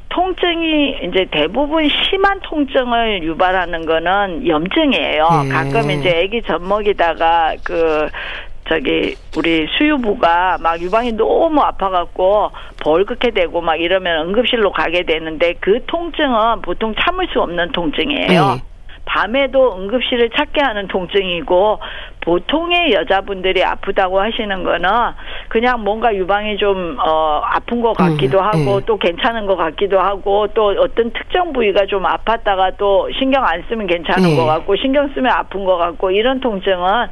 통증이 0.09 0.99
이제 1.03 1.27
대부분 1.31 1.89
심한 2.09 2.39
통증을 2.41 3.23
유발하는 3.23 3.85
거는 3.85 4.47
염증이에요. 4.47 5.27
네. 5.43 5.49
가끔 5.49 5.91
이제 5.91 6.23
아기 6.23 6.41
젖먹이다가 6.43 7.55
그 7.65 8.07
저기 8.69 9.15
우리 9.37 9.67
수유부가 9.77 10.57
막 10.61 10.81
유방이 10.81 11.13
너무 11.13 11.61
아파갖고 11.61 12.51
벌겋게 12.83 13.33
되고 13.33 13.61
막 13.61 13.75
이러면 13.75 14.27
응급실로 14.27 14.71
가게 14.71 15.03
되는데 15.03 15.53
그 15.59 15.85
통증은 15.85 16.61
보통 16.61 16.93
참을 16.95 17.27
수 17.31 17.41
없는 17.41 17.71
통증이에요. 17.71 18.27
네. 18.27 18.61
밤에도 19.05 19.77
응급실을 19.77 20.31
찾게 20.31 20.61
하는 20.61 20.87
통증이고 20.87 21.79
보통의 22.27 22.91
여자분들이 22.91 23.63
아프다고 23.63 24.19
하시는 24.19 24.63
거는 24.65 24.89
그냥 25.47 25.81
뭔가 25.85 26.13
유방이 26.13 26.57
좀 26.57 26.97
어, 26.99 27.41
아픈 27.41 27.79
것 27.79 27.93
같기도 27.93 28.39
음, 28.39 28.43
하고 28.43 28.79
네. 28.81 28.85
또 28.85 28.97
괜찮은 28.97 29.45
것 29.45 29.55
같기도 29.55 29.97
하고 30.01 30.47
또 30.47 30.75
어떤 30.77 31.13
특정 31.13 31.53
부위가 31.53 31.85
좀 31.85 32.03
아팠다가 32.03 32.75
또 32.77 33.09
신경 33.17 33.45
안 33.45 33.63
쓰면 33.69 33.87
괜찮은 33.87 34.29
네. 34.29 34.35
것 34.35 34.45
같고 34.45 34.75
신경 34.75 35.07
쓰면 35.13 35.31
아픈 35.31 35.63
것 35.63 35.77
같고 35.77 36.11
이런 36.11 36.41
통증은 36.41 37.07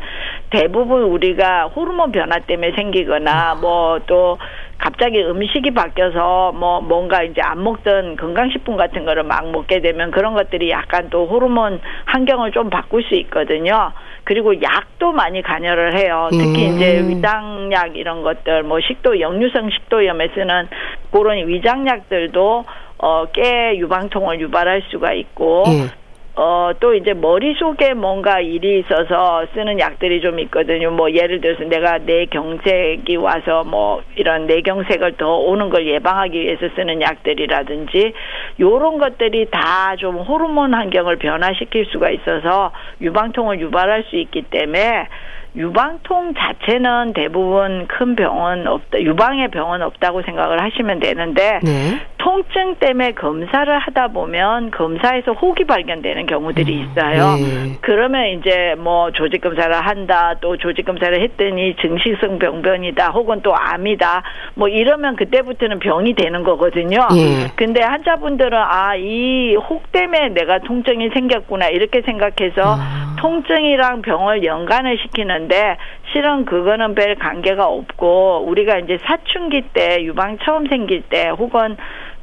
대부분 0.49 1.03
우리가 1.03 1.67
호르몬 1.67 2.11
변화 2.11 2.39
때문에 2.39 2.73
생기거나 2.75 3.55
뭐또 3.61 4.37
갑자기 4.77 5.23
음식이 5.23 5.71
바뀌어서 5.71 6.51
뭐 6.51 6.81
뭔가 6.81 7.23
이제 7.23 7.41
안 7.41 7.63
먹던 7.63 8.17
건강식품 8.17 8.75
같은 8.75 9.05
거를 9.05 9.23
막 9.23 9.49
먹게 9.49 9.79
되면 9.79 10.11
그런 10.11 10.33
것들이 10.33 10.69
약간 10.69 11.09
또 11.09 11.25
호르몬 11.25 11.79
환경을 12.05 12.51
좀 12.51 12.69
바꿀 12.69 13.03
수 13.03 13.15
있거든요. 13.15 13.93
그리고 14.25 14.61
약도 14.61 15.11
많이 15.11 15.41
관여를 15.41 15.97
해요. 15.97 16.27
특히 16.31 16.67
음. 16.67 16.75
이제 16.75 17.07
위장약 17.07 17.95
이런 17.95 18.23
것들, 18.23 18.63
뭐 18.63 18.79
식도 18.81 19.19
역류성 19.19 19.69
식도염에 19.69 20.29
쓰는 20.33 20.67
그런 21.11 21.47
위장약들도 21.47 22.65
어, 22.97 23.25
깨 23.31 23.77
유방통을 23.77 24.39
유발할 24.39 24.81
수가 24.89 25.13
있고 25.13 25.63
음. 25.67 25.89
어, 26.37 26.71
또 26.79 26.93
이제 26.93 27.13
머릿속에 27.13 27.93
뭔가 27.93 28.39
일이 28.39 28.79
있어서 28.79 29.45
쓰는 29.53 29.79
약들이 29.79 30.21
좀 30.21 30.39
있거든요. 30.39 30.91
뭐 30.91 31.11
예를 31.11 31.39
들어서 31.41 31.63
내가 31.63 31.97
뇌경색이 31.99 33.15
와서 33.15 33.63
뭐 33.63 34.01
이런 34.15 34.45
뇌경색을 34.47 35.13
더 35.17 35.37
오는 35.37 35.69
걸 35.69 35.87
예방하기 35.87 36.39
위해서 36.39 36.67
쓰는 36.75 37.01
약들이라든지 37.01 38.13
요런 38.59 38.97
것들이 38.97 39.47
다 39.49 39.95
좀 39.97 40.17
호르몬 40.17 40.73
환경을 40.73 41.17
변화시킬 41.17 41.85
수가 41.85 42.09
있어서 42.09 42.71
유방통을 43.01 43.59
유발할 43.59 44.03
수 44.03 44.15
있기 44.17 44.43
때문에 44.43 45.07
유방통 45.55 46.33
자체는 46.37 47.13
대부분 47.13 47.87
큰 47.87 48.15
병은 48.15 48.67
없다. 48.67 48.99
유방의 49.01 49.49
병은 49.51 49.81
없다고 49.81 50.21
생각을 50.23 50.61
하시면 50.61 50.99
되는데 50.99 51.59
네. 51.63 52.01
통증 52.29 52.75
때문에 52.79 53.11
검사를 53.11 53.77
하다 53.77 54.07
보면 54.07 54.71
검사에서 54.71 55.33
혹이 55.33 55.65
발견되는 55.65 56.25
경우들이 56.25 56.73
음, 56.73 56.79
있어요. 56.91 57.35
네. 57.35 57.77
그러면 57.81 58.25
이제 58.29 58.73
뭐 58.79 59.11
조직 59.11 59.41
검사를 59.41 59.71
한다. 59.71 60.33
또 60.41 60.57
조직 60.57 60.85
검사를 60.85 61.21
했더니 61.21 61.75
증식성 61.75 62.39
병변이다. 62.39 63.09
혹은 63.11 63.41
또 63.43 63.53
암이다. 63.55 64.23
뭐 64.55 64.67
이러면 64.67 65.17
그때부터는 65.17 65.77
병이 65.77 66.15
되는 66.15 66.43
거거든요. 66.43 67.07
네. 67.13 67.51
근데 67.55 67.83
환자분들은 67.83 68.57
아, 68.57 68.95
이 68.95 69.55
혹 69.55 69.91
때문에 69.91 70.29
내가 70.29 70.59
통증이 70.59 71.09
생겼구나. 71.09 71.67
이렇게 71.69 72.01
생각해서 72.01 72.61
아. 72.79 73.15
통증이랑 73.19 74.01
병을 74.01 74.43
연관을 74.43 74.97
시키는 74.97 75.35
있는데 75.35 75.77
실은 76.11 76.45
그거는 76.45 76.95
별 76.95 77.15
관계가 77.15 77.65
없고 77.67 78.45
우리가 78.47 78.79
이제 78.79 78.97
사춘기 79.05 79.61
때 79.73 80.03
유방 80.03 80.37
처음 80.43 80.67
생길 80.67 81.01
때 81.03 81.29
혹은 81.29 81.77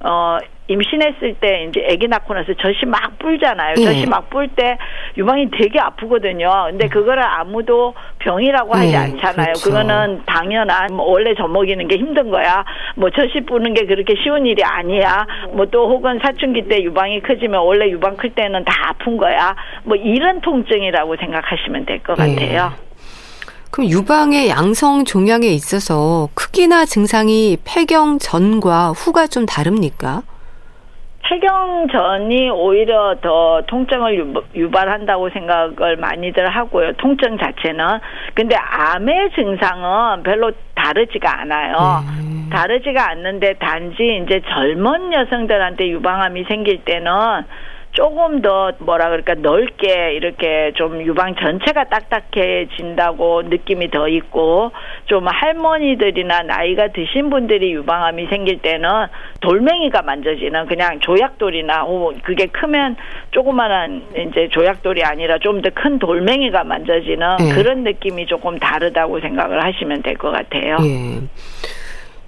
어 0.05 0.39
임신했을 0.69 1.35
때 1.41 1.67
이제 1.69 1.87
아기 1.91 2.09
낳고 2.09 2.33
나서 2.35 2.55
젖이 2.55 2.87
막 2.87 3.19
불잖아요. 3.19 3.75
네. 3.75 3.85
젖이 3.85 4.07
막불때 4.07 4.79
유방이 5.19 5.51
되게 5.51 5.79
아프거든요. 5.81 6.51
근데 6.71 6.89
그거를 6.89 7.23
아무도 7.23 7.95
병이라고 8.21 8.73
하지 8.75 8.93
네, 8.93 8.97
않잖아요. 8.97 9.47
그렇죠. 9.47 9.69
그거는 9.69 10.23
당연한 10.25 10.95
뭐 10.95 11.07
원래 11.11 11.35
젖 11.35 11.49
먹이는 11.49 11.89
게 11.89 11.97
힘든 11.99 12.31
거야. 12.31 12.65
뭐 12.97 13.11
젖이 13.11 13.45
부는 13.47 13.75
게 13.75 13.85
그렇게 13.87 14.15
쉬운 14.23 14.47
일이 14.47 14.63
아니야. 14.65 15.27
뭐 15.53 15.67
또 15.73 15.89
혹은 15.89 16.19
사춘기 16.23 16.69
때 16.69 16.83
유방이 16.83 17.21
커지면 17.23 17.61
원래 17.63 17.89
유방 17.89 18.17
클 18.17 18.31
때는 18.31 18.65
다 18.65 18.91
아픈 18.91 19.17
거야. 19.17 19.57
뭐 19.85 19.97
이런 19.97 20.41
통증이라고 20.43 21.17
생각하시면 21.17 21.87
될것 21.87 22.19
네. 22.19 22.35
같아요. 22.35 22.73
그럼 23.73 23.89
유방의 23.89 24.51
양성 24.51 25.05
종양에 25.05 25.47
있어서 25.47 26.29
크기나 26.35 26.85
증상이 26.85 27.57
폐경 27.65 28.19
전과 28.19 28.91
후가 28.91 29.27
좀 29.27 29.47
다릅니까? 29.47 30.21
폐경 31.23 31.87
전이 31.91 32.51
오히려 32.51 33.17
더 33.23 33.63
통증을 33.67 34.35
유발한다고 34.55 35.31
생각을 35.31 35.97
많이들 35.97 36.47
하고요. 36.51 36.93
통증 36.99 37.39
자체는. 37.39 37.99
근데 38.35 38.55
암의 38.57 39.31
증상은 39.35 40.23
별로 40.23 40.53
다르지가 40.75 41.41
않아요. 41.41 42.05
음. 42.21 42.51
다르지가 42.53 43.09
않는데 43.13 43.55
단지 43.55 44.23
이제 44.23 44.43
젊은 44.51 45.15
여성들한테 45.15 45.89
유방암이 45.89 46.45
생길 46.45 46.85
때는 46.85 47.11
조금 47.93 48.41
더 48.41 48.73
뭐라 48.79 49.11
그럴까 49.11 49.35
넓게 49.35 50.15
이렇게 50.15 50.73
좀 50.77 51.03
유방 51.03 51.35
전체가 51.35 51.85
딱딱해진다고 51.85 53.43
느낌이 53.43 53.91
더 53.91 54.09
있고 54.09 54.73
좀 55.07 55.27
할머니들이나 55.29 56.43
나이가 56.43 56.89
드신 56.89 57.29
분들이 57.29 57.73
유방암이 57.75 58.27
생길 58.27 58.59
때는 58.63 58.89
돌멩이가 59.41 60.03
만져지는 60.03 60.67
그냥 60.67 61.01
조약돌이나 61.01 61.85
그게 62.23 62.47
크면 62.47 62.97
조그만한 63.31 64.03
이제 64.17 64.49
조약돌이 64.49 65.05
아니라 65.05 65.39
좀 65.39 65.61
더 65.61 65.71
큰 65.75 65.99
돌멩이가 65.99 66.65
만져지는 66.65 67.37
네. 67.39 67.55
그런 67.55 67.83
느낌이 67.85 68.27
조금 68.27 68.59
다르다고 68.59 69.21
생각을 69.21 69.63
하시면 69.65 70.03
될 70.03 70.17
것 70.17 70.31
같아요. 70.31 70.77
네. 70.79 71.21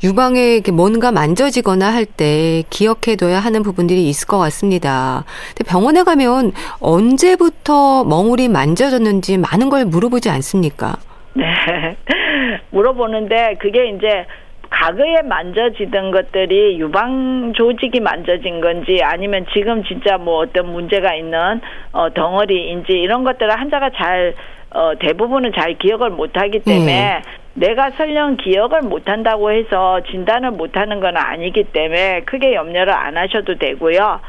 유방에 0.04 0.60
뭔가 0.72 1.10
만져지거나 1.10 1.92
할 1.92 2.04
때 2.04 2.62
기억해둬야 2.68 3.40
하는 3.40 3.62
부분들이 3.62 4.06
있을 4.08 4.28
것 4.28 4.38
같습니다. 4.38 5.24
근데 5.56 5.68
병원에 5.68 6.02
가면 6.04 6.52
언제부터 6.78 8.04
멍울이 8.04 8.48
만져졌는지 8.48 9.38
많은 9.38 9.70
걸 9.70 9.86
물어보지 9.86 10.28
않습니까? 10.28 10.96
네. 11.32 11.44
물어보는데 12.70 13.56
그게 13.58 13.88
이제 13.88 14.26
과거에 14.68 15.22
만져지던 15.22 16.10
것들이 16.10 16.78
유방 16.78 17.54
조직이 17.56 18.00
만져진 18.00 18.60
건지 18.60 19.00
아니면 19.02 19.46
지금 19.54 19.82
진짜 19.84 20.18
뭐 20.18 20.38
어떤 20.40 20.70
문제가 20.70 21.14
있는 21.14 21.60
어 21.92 22.10
덩어리인지 22.12 22.92
이런 22.92 23.24
것들을 23.24 23.50
환자가 23.58 23.90
잘 23.96 24.34
어, 24.70 24.92
대부분은 24.98 25.52
잘 25.56 25.78
기억을 25.78 26.10
못하기 26.10 26.60
때문에 26.60 27.22
음. 27.24 27.43
내가 27.54 27.90
설령 27.92 28.36
기억을 28.36 28.82
못한다고 28.82 29.52
해서 29.52 30.00
진단을 30.10 30.52
못하는 30.52 31.00
건 31.00 31.16
아니기 31.16 31.64
때문에 31.64 32.22
크게 32.22 32.54
염려를 32.54 32.92
안 32.92 33.16
하셔도 33.16 33.56
되고요. 33.58 34.20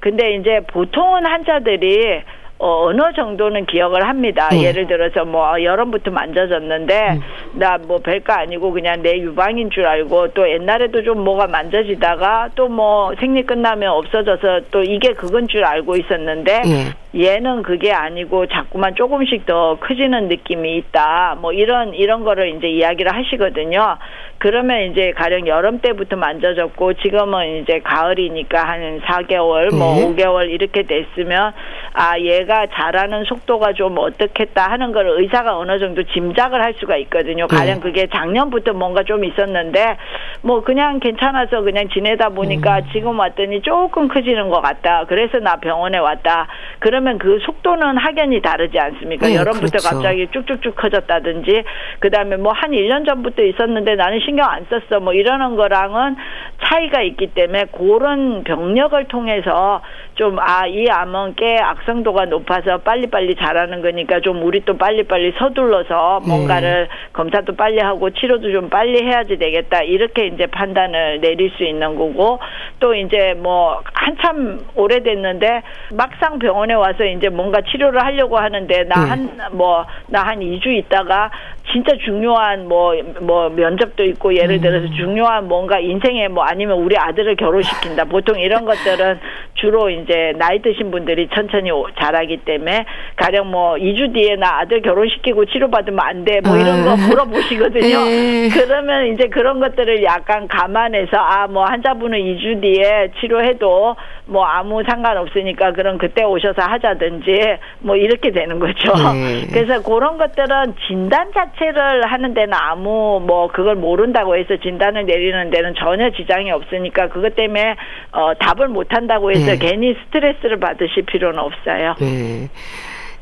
근데 0.00 0.34
이제 0.36 0.60
보통은 0.68 1.26
환자들이 1.26 2.22
어, 2.58 2.86
어느 2.86 3.12
정도는 3.14 3.66
기억을 3.66 4.08
합니다. 4.08 4.48
음. 4.52 4.62
예를 4.62 4.86
들어서 4.86 5.24
뭐 5.24 5.62
여름부터 5.62 6.10
만져졌는데 6.10 7.10
음. 7.10 7.20
나뭐 7.58 7.98
별거 8.02 8.32
아니고 8.32 8.72
그냥 8.72 9.02
내 9.02 9.18
유방인 9.18 9.70
줄 9.70 9.86
알고 9.86 10.28
또 10.34 10.48
옛날에도 10.48 11.02
좀 11.02 11.22
뭐가 11.24 11.46
만져지다가 11.48 12.50
또 12.54 12.68
뭐 12.68 13.12
생리 13.18 13.42
끝나면 13.42 13.90
없어져서 13.90 14.60
또 14.70 14.82
이게 14.82 15.12
그건 15.14 15.48
줄 15.48 15.64
알고 15.64 15.96
있었는데 15.96 16.60
음. 16.64 16.92
얘는 17.18 17.62
그게 17.62 17.92
아니고 17.92 18.46
자꾸만 18.46 18.94
조금씩 18.94 19.46
더 19.46 19.76
커지는 19.80 20.28
느낌이 20.28 20.76
있다. 20.76 21.38
뭐 21.40 21.52
이런 21.52 21.94
이런 21.94 22.22
거를 22.22 22.54
이제 22.56 22.68
이야기를 22.68 23.12
하시거든요. 23.12 23.96
그러면 24.38 24.90
이제 24.90 25.12
가령 25.16 25.46
여름 25.46 25.80
때부터 25.80 26.16
만져졌고 26.16 26.94
지금은 26.94 27.62
이제 27.62 27.80
가을이니까 27.80 28.68
한 28.68 29.00
4개월 29.00 29.74
뭐 29.74 29.94
네. 29.94 30.04
5개월 30.04 30.50
이렇게 30.50 30.82
됐으면 30.82 31.52
아 31.94 32.18
얘가 32.20 32.66
자라는 32.66 33.24
속도가 33.24 33.72
좀 33.72 33.96
어떻겠다 33.98 34.70
하는 34.70 34.92
걸 34.92 35.06
의사가 35.08 35.56
어느 35.56 35.78
정도 35.78 36.02
짐작을 36.02 36.62
할 36.62 36.74
수가 36.74 36.96
있거든요. 36.98 37.46
네. 37.46 37.56
가령 37.56 37.80
그게 37.80 38.06
작년부터 38.06 38.74
뭔가 38.74 39.02
좀 39.02 39.24
있었는데 39.24 39.96
뭐 40.42 40.62
그냥 40.62 41.00
괜찮아서 41.00 41.62
그냥 41.62 41.88
지내다 41.88 42.28
보니까 42.28 42.78
음. 42.78 42.82
지금 42.92 43.18
왔더니 43.18 43.62
조금 43.62 44.08
커지는 44.08 44.50
것 44.50 44.60
같다. 44.60 45.04
그래서 45.08 45.38
나 45.38 45.56
병원에 45.56 45.96
왔다. 45.96 46.46
그러면 46.78 47.18
그 47.18 47.38
속도는 47.44 47.96
확연히 47.96 48.42
다르지 48.42 48.78
않습니까? 48.78 49.26
네, 49.26 49.36
여름부터 49.36 49.78
그렇죠. 49.78 49.88
갑자기 49.88 50.28
쭉쭉쭉 50.30 50.76
커졌다든지 50.76 51.64
그다음에 52.00 52.36
뭐 52.36 52.58
한 52.58 52.72
1년 52.72 53.06
전부터 53.06 53.42
있었는데 53.42 53.94
나는 53.94 54.20
신경 54.28 54.46
안 54.50 54.66
썼어. 54.68 55.00
뭐 55.00 55.14
이러는 55.14 55.56
거랑은 55.56 56.16
차이가 56.62 57.00
있기 57.00 57.28
때문에 57.28 57.64
그런 57.72 58.44
병력을 58.44 59.02
통해서 59.06 59.80
좀 60.16 60.38
아 60.38 60.66
이 60.66 60.86
암은 60.90 61.34
꽤 61.36 61.56
악성도가 61.58 62.26
높아서 62.26 62.78
빨리빨리 62.78 63.36
자라는 63.36 63.80
거니까 63.80 64.20
좀 64.20 64.42
우리 64.42 64.60
또 64.64 64.76
빨리빨리 64.76 65.32
서둘러서 65.38 66.20
뭔가를 66.26 66.88
음. 66.90 67.12
검사도 67.14 67.56
빨리 67.56 67.78
하고 67.80 68.10
치료도 68.10 68.52
좀 68.52 68.68
빨리 68.68 69.02
해야지 69.02 69.38
되겠다 69.38 69.82
이렇게 69.82 70.26
이제 70.26 70.46
판단을 70.46 71.20
내릴 71.20 71.50
수 71.56 71.64
있는 71.64 71.96
거고 71.96 72.40
또 72.80 72.94
이제 72.94 73.34
뭐 73.38 73.80
한참 73.94 74.60
오래됐는데 74.74 75.62
막상 75.94 76.38
병원에 76.38 76.74
와서 76.74 77.04
이제 77.04 77.28
뭔가 77.30 77.60
치료를 77.62 78.04
하려고 78.04 78.36
하는데 78.36 78.84
나 78.84 78.98
한 79.08 79.30
뭐나한 79.52 80.40
2주 80.40 80.66
있다가 80.66 81.30
진짜 81.72 81.96
중요한 82.04 82.68
뭐뭐 82.68 83.02
뭐 83.20 83.48
면접도 83.50 84.04
있고 84.04 84.34
예를 84.34 84.60
들어서 84.60 84.86
음. 84.86 84.92
중요한 84.96 85.48
뭔가 85.48 85.78
인생에 85.78 86.28
뭐 86.28 86.44
아니면 86.44 86.78
우리 86.78 86.96
아들을 86.96 87.36
결혼시킨다 87.36 88.04
보통 88.04 88.38
이런 88.38 88.64
것들은 88.64 89.18
주로 89.54 89.90
이제 89.90 90.32
나이 90.38 90.62
드신 90.62 90.90
분들이 90.90 91.28
천천히 91.34 91.70
자라기 92.00 92.38
때문에 92.38 92.86
가령 93.16 93.50
뭐 93.50 93.74
2주 93.74 94.14
뒤에 94.14 94.36
나 94.36 94.60
아들 94.60 94.80
결혼시키고 94.82 95.46
치료받으면 95.46 96.00
안 96.00 96.24
돼. 96.24 96.40
뭐 96.40 96.56
이런 96.56 96.84
거 96.84 96.92
아. 96.92 96.96
물어보시거든요. 96.96 98.04
네. 98.04 98.48
그러면 98.54 99.12
이제 99.12 99.28
그런 99.28 99.60
것들을 99.60 100.02
약간 100.04 100.48
감안해서 100.48 101.16
아, 101.16 101.46
뭐 101.48 101.64
환자분은 101.64 102.18
2주 102.18 102.62
뒤에 102.62 103.10
치료해도 103.20 103.96
뭐 104.28 104.44
아무 104.44 104.82
상관없으니까 104.86 105.72
그럼 105.72 105.96
그때 105.96 106.22
오셔서 106.22 106.60
하자든지 106.62 107.58
뭐 107.80 107.96
이렇게 107.96 108.30
되는 108.30 108.58
거죠. 108.58 108.92
네. 109.14 109.46
그래서 109.50 109.82
그런 109.82 110.18
것들은 110.18 110.74
진단 110.86 111.32
자체를 111.32 112.06
하는 112.06 112.34
데는 112.34 112.52
아무 112.52 113.20
뭐 113.26 113.48
그걸 113.48 113.74
모른다고 113.74 114.36
해서 114.36 114.56
진단을 114.56 115.06
내리는 115.06 115.50
데는 115.50 115.74
전혀 115.74 116.10
지장이 116.10 116.50
없으니까 116.50 117.08
그것 117.08 117.34
때문에 117.34 117.76
어 118.12 118.34
답을 118.34 118.68
못 118.68 118.94
한다고 118.94 119.30
해서 119.30 119.52
네. 119.52 119.58
괜히 119.58 119.96
스트레스를 120.04 120.60
받으실 120.60 121.04
필요는 121.06 121.38
없어요. 121.38 121.94
네. 121.98 122.48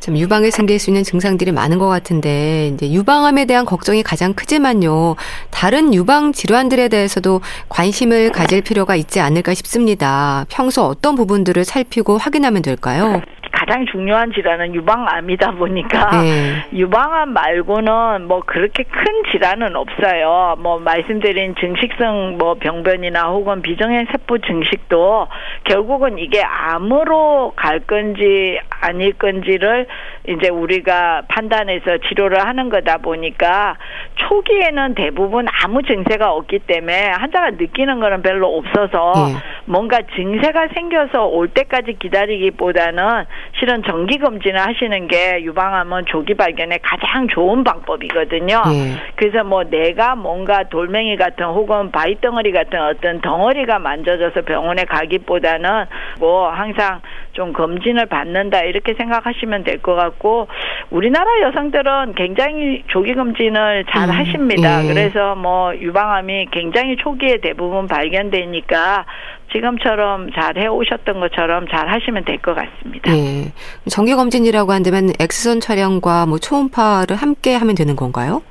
참 0.01 0.17
유방에 0.17 0.51
생길 0.51 0.79
수 0.79 0.91
있는 0.91 1.05
증상들이 1.05 1.53
많은 1.53 1.79
것 1.79 1.89
같은데 1.89 2.73
이제 2.75 2.91
유방암에 2.91 3.45
대한 3.47 3.65
걱정이 3.65 4.03
가장 4.03 4.35
크지만요. 4.35 5.17
다른 5.51 5.95
유방 5.95 6.33
질환들에 6.33 6.89
대해서도 6.89 7.41
관심을 7.69 8.31
가질 8.31 8.63
필요가 8.63 8.97
있지 8.97 9.21
않을까 9.21 9.55
싶습니다. 9.55 10.47
평소 10.49 10.85
어떤 10.85 11.15
부분들을 11.15 11.65
살피고 11.65 12.19
확인하면 12.19 12.63
될까요? 12.63 13.23
가장 13.57 13.87
중요한 13.87 14.33
질환은 14.33 14.75
유방암이다 14.75 15.53
보니까 15.53 16.23
네. 16.23 16.67
유방암 16.75 17.33
말고는 17.33 18.29
뭐 18.29 18.43
그렇게 18.45 18.83
큰 18.83 19.05
질환은 19.33 19.75
없어요. 19.75 20.57
뭐 20.59 20.79
말씀드린 20.79 21.55
증식성 21.59 22.37
뭐 22.37 22.55
병변이나 22.55 23.29
혹은 23.29 23.63
비정형 23.63 24.07
세포 24.13 24.37
증식도 24.39 25.29
결국은 25.65 26.19
이게 26.19 26.43
암으로 26.43 27.55
갈 27.57 27.81
건지 27.81 28.61
아닐 28.69 29.15
건지를 29.15 29.87
이제 30.29 30.51
우리가 30.51 31.23
판단해서 31.29 31.99
치료를 32.09 32.47
하는 32.47 32.69
거다 32.69 32.99
보니까 32.99 33.77
초기에는 34.17 34.95
대부분 34.97 35.47
아무 35.63 35.83
증세가 35.83 36.33
없기 36.33 36.59
때문에 36.61 37.11
환자가 37.11 37.53
느끼는 37.53 38.01
거는 38.01 38.21
별로 38.21 38.55
없어서 38.55 39.13
네. 39.15 39.37
뭔가 39.65 40.01
증세가 40.15 40.69
생겨서 40.75 41.25
올 41.27 41.49
때까지 41.49 41.97
기다리기보다는 41.99 43.25
실은 43.59 43.83
정기 43.85 44.19
검진을 44.19 44.61
하시는 44.61 45.09
게 45.09 45.43
유방암은 45.43 46.07
조기 46.07 46.35
발견에 46.35 46.79
가장 46.83 47.27
좋은 47.29 47.65
방법이거든요. 47.65 48.63
네. 48.67 48.97
그래서 49.17 49.45
뭐 49.45 49.65
내가 49.65 50.15
뭔가 50.15 50.65
돌멩이 50.65 51.17
같은 51.17 51.47
혹은 51.47 51.91
바위 51.91 52.21
덩어리 52.21 52.53
같은 52.53 52.81
어떤 52.81 53.21
덩어리가 53.21 53.79
만져져서 53.79 54.43
병원에 54.43 54.85
가기보다는 54.85 55.87
뭐 56.19 56.51
항상 56.51 57.01
좀 57.33 57.53
검진을 57.53 58.07
받는다 58.07 58.61
이렇게 58.61 58.95
생각하시면 58.95 59.65
될 59.65 59.77
것 59.87 59.95
같고 59.95 60.49
우리나라 60.91 61.27
여성들은 61.43 62.15
굉장히 62.15 62.83
조기 62.89 63.15
검진을 63.15 63.85
잘 63.91 64.09
음, 64.09 64.15
하십니다. 64.15 64.83
예. 64.85 64.89
그래서 64.89 65.35
뭐 65.35 65.75
유방암이 65.77 66.47
굉장히 66.51 66.97
초기에 66.97 67.39
대부분 67.43 67.87
발견되니까 67.87 69.05
지금처럼 69.53 70.31
잘 70.33 70.57
해오셨던 70.59 71.21
것처럼 71.21 71.67
잘 71.69 71.89
하시면 71.89 72.25
될 72.25 72.39
것 72.39 72.55
같습니다. 72.55 73.11
네. 73.13 73.53
정기검진이라고 73.89 74.73
한다면 74.73 75.13
엑스선 75.19 75.61
촬영과 75.61 76.27
뭐 76.27 76.39
초음파를 76.39 77.17
함께 77.17 77.55
하면 77.55 77.75
되는 77.75 77.97
건가요? 77.97 78.43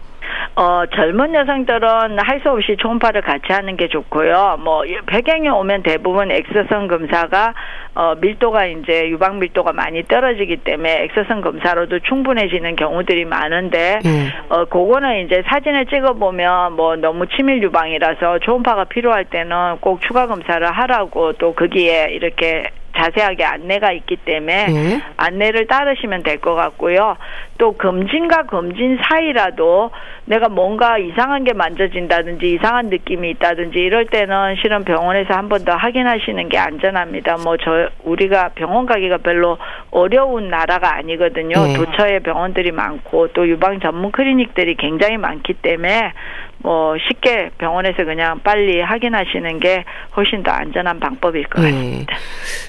어, 0.58 0.86
젊은 0.96 1.34
여성들은 1.36 2.18
할 2.20 2.36
수 2.46 2.50
없이 2.52 2.76
초음파를 2.78 3.22
같이 3.22 3.52
하는 3.52 3.76
게 3.76 3.88
좋고요. 3.88 4.58
뭐, 4.64 4.84
배경에 5.08 5.50
오면 5.50 5.84
대부분 5.84 6.32
엑스선 6.32 6.88
검사가, 6.88 7.54
어, 7.96 8.16
밀도가 8.20 8.66
이제 8.68 9.10
유방 9.10 9.40
밀도가 9.40 9.72
많이 9.74 10.04
떨어지기 10.04 10.58
때문에 10.58 11.06
엑스선 11.06 11.42
검사로도 11.42 12.00
충분해지는 12.00 12.76
경우들이 12.76 13.26
많은데, 13.26 14.00
음. 14.06 14.30
어, 14.50 14.66
그거는 14.66 15.26
이제 15.26 15.44
사진을 15.48 15.88
찍어보면 15.88 16.74
뭐 16.74 16.96
너무 16.98 17.26
치밀 17.28 17.64
유방이라서 17.64 18.40
초음파가 18.40 18.86
필요할 18.86 19.26
때는 19.26 19.78
꼭 19.80 20.02
추가 20.02 20.28
검사를 20.28 20.66
하라고 20.66 21.34
또 21.34 21.54
거기에 21.54 22.10
이렇게 22.12 22.70
자세하게 22.98 23.44
안내가 23.44 23.92
있기 23.92 24.16
때문에 24.18 24.66
네. 24.68 25.02
안내를 25.18 25.68
따르시면 25.68 26.24
될 26.24 26.38
것 26.40 26.56
같고요. 26.56 27.18
또 27.58 27.72
검진과 27.74 28.44
검진 28.48 28.98
사이라도 29.02 29.92
내가 30.26 30.50
뭔가 30.50 30.98
이상한 30.98 31.44
게 31.46 31.54
만져진다든지 31.54 32.54
이상한 32.56 32.88
느낌이 32.90 33.30
있다든지 33.32 33.80
이럴 33.80 34.08
때는 34.08 34.56
실은 34.62 34.84
병원에서 34.84 35.34
한 35.34 35.48
번 35.48 35.64
더 35.66 35.74
확인하시는 35.76 36.50
게 36.50 36.58
안전합니다. 36.58 37.38
뭐 37.44 37.56
저 37.58 37.90
우리가 38.04 38.50
병원 38.56 38.86
가기가 38.86 39.18
별로 39.20 39.58
어려운 39.92 40.50
나라가 40.50 40.96
아니거든요. 40.98 41.56
네. 41.66 41.74
도처에 41.78 42.20
병원들이 42.20 42.72
많고 42.72 43.30
또 43.30 43.48
유방 43.48 43.80
전문 43.80 44.12
클리닉들이 44.12 44.76
굉장히 44.76 45.18
많기 45.18 45.54
때문에 45.54 46.12
뭐 46.58 46.96
쉽게 46.98 47.52
병원에서 47.60 48.04
그냥 48.06 48.40
빨리 48.44 48.82
확인하시는 48.82 49.60
게 49.60 49.86
훨씬 50.18 50.42
더 50.42 50.50
안전한 50.52 51.00
방법일 51.00 51.44
것 51.46 51.62
네. 51.62 51.72
같습니다. 51.72 52.16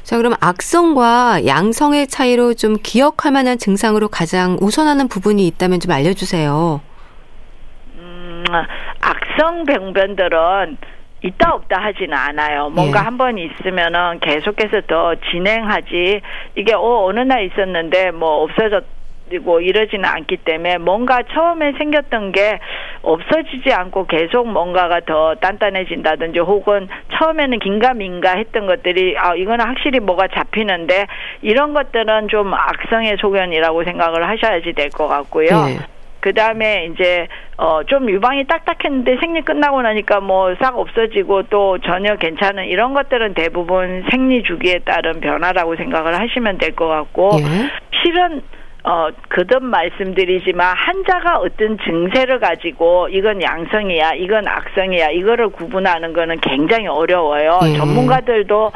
자, 0.03 0.17
그럼 0.19 0.35
악성과 0.41 1.47
양성의 1.47 2.07
차이로 2.09 2.55
좀 2.55 2.77
기억할 2.83 3.33
만한 3.33 3.57
증상으로 3.59 4.09
가장 4.09 4.59
우선 4.61 4.76
하는 4.85 5.09
부분이 5.09 5.47
있다면 5.47 5.81
좀 5.81 5.93
알려주세요. 5.93 6.81
음, 7.99 8.45
악성 9.01 9.65
병변들은 9.65 10.77
있다 11.23 11.55
없다 11.55 11.83
하지는 11.83 12.15
않아요. 12.15 12.69
뭔가 12.71 13.01
예. 13.01 13.05
한번 13.05 13.39
있으면은 13.39 14.21
계속해서 14.21 14.83
더 14.87 15.15
진행하지. 15.31 16.21
이게 16.57 16.75
어 16.75 17.05
어느 17.07 17.21
날 17.21 17.45
있었는데 17.47 18.11
뭐 18.13 18.43
없어졌 18.45 18.85
고 19.45 19.61
이러지는 19.61 20.05
않기 20.05 20.39
때문에 20.39 20.79
뭔가 20.79 21.23
처음에 21.23 21.73
생겼던 21.79 22.31
게 22.31 22.61
없어지지 23.03 23.73
않고 23.73 24.07
계속 24.07 24.49
뭔가가 24.49 25.01
더 25.01 25.35
단단해진다든지 25.37 26.39
혹은 26.39 26.87
처음에는 27.13 27.59
긴가민가 27.59 28.37
했던 28.37 28.67
것들이 28.67 29.17
아 29.19 29.35
이거는 29.35 29.67
확실히 29.67 29.99
뭐가 29.99 30.29
잡히는데 30.29 31.07
이런 31.43 31.75
것들은 31.75 32.29
좀 32.29 32.55
악성의 32.55 33.17
소견이라고 33.21 33.83
생각을 33.83 34.29
하셔야지 34.29 34.73
될 34.75 34.91
것 34.91 35.09
같고요. 35.09 35.49
네. 35.49 35.79
그 36.21 36.33
다음에 36.33 36.89
이제 36.93 37.27
어 37.57 37.83
좀 37.87 38.09
유방이 38.09 38.45
딱딱했는데 38.47 39.17
생리 39.21 39.43
끝나고 39.43 39.83
나니까 39.83 40.21
뭐 40.21 40.55
싹 40.61 40.79
없어지고 40.79 41.45
또 41.45 41.79
전혀 41.79 42.15
괜찮은 42.17 42.67
이런 42.67 42.95
것들은 42.95 43.35
대부분 43.35 44.05
생리 44.11 44.43
주기에 44.45 44.81
따른 44.85 45.21
변화라고 45.21 45.75
생각을 45.77 46.15
하시면 46.19 46.59
될 46.59 46.75
것 46.77 46.87
같고 46.87 47.31
예. 47.41 47.45
실은 48.03 48.43
어, 48.89 49.09
거듭 49.31 49.65
말씀드리지만 49.65 50.77
환자가 50.77 51.39
어떤 51.39 51.77
증세를 51.79 52.39
가지고 52.39 53.09
이건 53.11 53.43
양성이야, 53.43 54.13
이건 54.13 54.47
악성이야, 54.47 55.09
이거를 55.11 55.49
구분하는 55.49 56.13
거는 56.13 56.39
굉장히 56.41 56.87
어려워요. 56.87 57.59
음. 57.65 57.77
전문가들도 57.77 58.73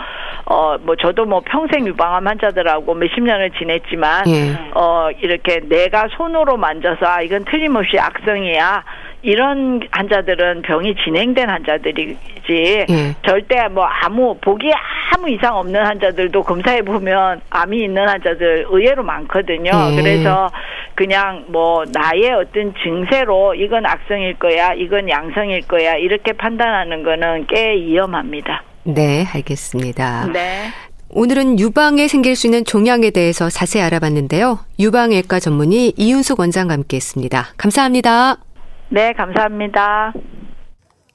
어, 0.46 0.77
뭐 0.81 0.96
저도 0.96 1.27
뭐 1.27 1.40
평생 1.44 1.87
유방암 1.87 2.27
환자들하고 2.27 2.92
몇십 2.92 3.23
년을 3.23 3.53
지냈지만 3.53 4.27
음. 4.27 4.57
어, 4.75 5.11
이렇게 5.20 5.61
내가 5.61 6.09
손으로 6.16 6.57
만져서 6.57 7.07
아, 7.07 7.23
이건 7.23 7.44
틀림없이 7.44 7.96
악성이야. 7.96 8.83
이런 9.23 9.81
환자들은 9.91 10.63
병이 10.63 10.95
진행된 11.05 11.49
환자들이지 11.49 12.87
예. 12.89 13.17
절대 13.25 13.69
뭐 13.69 13.85
아무 13.85 14.37
보기에 14.41 14.73
아무 15.13 15.29
이상 15.31 15.57
없는 15.57 15.85
환자들도 15.85 16.43
검사해 16.43 16.83
보면 16.83 17.41
암이 17.51 17.85
있는 17.85 18.09
환자들 18.09 18.67
의외로 18.71 19.03
많거든요. 19.03 19.71
예. 19.93 19.97
그래서 19.97 20.51
그냥 20.95 21.45
뭐 21.49 21.85
나의 21.93 22.31
어떤 22.33 22.75
증세로 22.83 23.55
이건 23.55 23.87
악성일 23.87 24.39
거야, 24.39 24.73
이건 24.73 25.09
양성일 25.09 25.63
거야 25.69 25.95
이렇게 25.95 26.33
판단하는 26.33 27.03
거는 27.03 27.47
꽤 27.49 27.75
위험합니다. 27.75 28.63
네, 28.85 29.27
알겠습니다. 29.35 30.29
네. 30.33 30.69
오늘은 31.13 31.59
유방에 31.59 32.07
생길 32.07 32.37
수 32.37 32.47
있는 32.47 32.65
종양에 32.65 33.11
대해서 33.11 33.51
자세히 33.51 33.83
알아봤는데요. 33.83 34.61
유방외과 34.79 35.41
전문의 35.41 35.93
이윤숙 35.97 36.39
원장과 36.39 36.73
함께 36.73 36.97
했습니다. 36.97 37.47
감사합니다. 37.57 38.39
네, 38.92 39.12
감사합니다. 39.12 40.12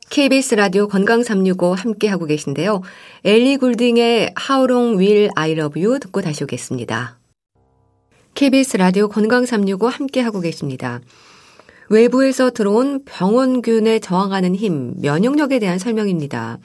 KBS 0.09 0.55
라디오 0.55 0.87
건강 0.87 1.23
365 1.23 1.73
함께 1.73 2.07
하고 2.07 2.25
계신데요. 2.25 2.81
엘리 3.25 3.57
굴딩의 3.57 4.33
How 4.49 4.63
Long 4.63 4.97
Will 4.97 5.29
I 5.35 5.51
Love 5.51 5.83
You 5.83 5.99
듣고 5.99 6.21
다시 6.21 6.45
오겠습니다. 6.45 7.19
KBS 8.33 8.77
라디오 8.77 9.09
건강 9.09 9.45
365 9.45 9.89
함께 9.89 10.21
하고 10.21 10.39
계십니다. 10.39 11.01
외부에서 11.89 12.49
들어온 12.49 13.03
병원균에 13.03 13.99
저항하는 13.99 14.55
힘, 14.55 14.93
면역력에 15.01 15.59
대한 15.59 15.77
설명입니다. 15.77 16.59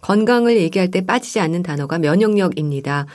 건강을 0.00 0.56
얘기할 0.56 0.90
때 0.90 1.06
빠지지 1.06 1.38
않는 1.38 1.62
단어가 1.62 1.98
면역력입니다. 1.98 3.06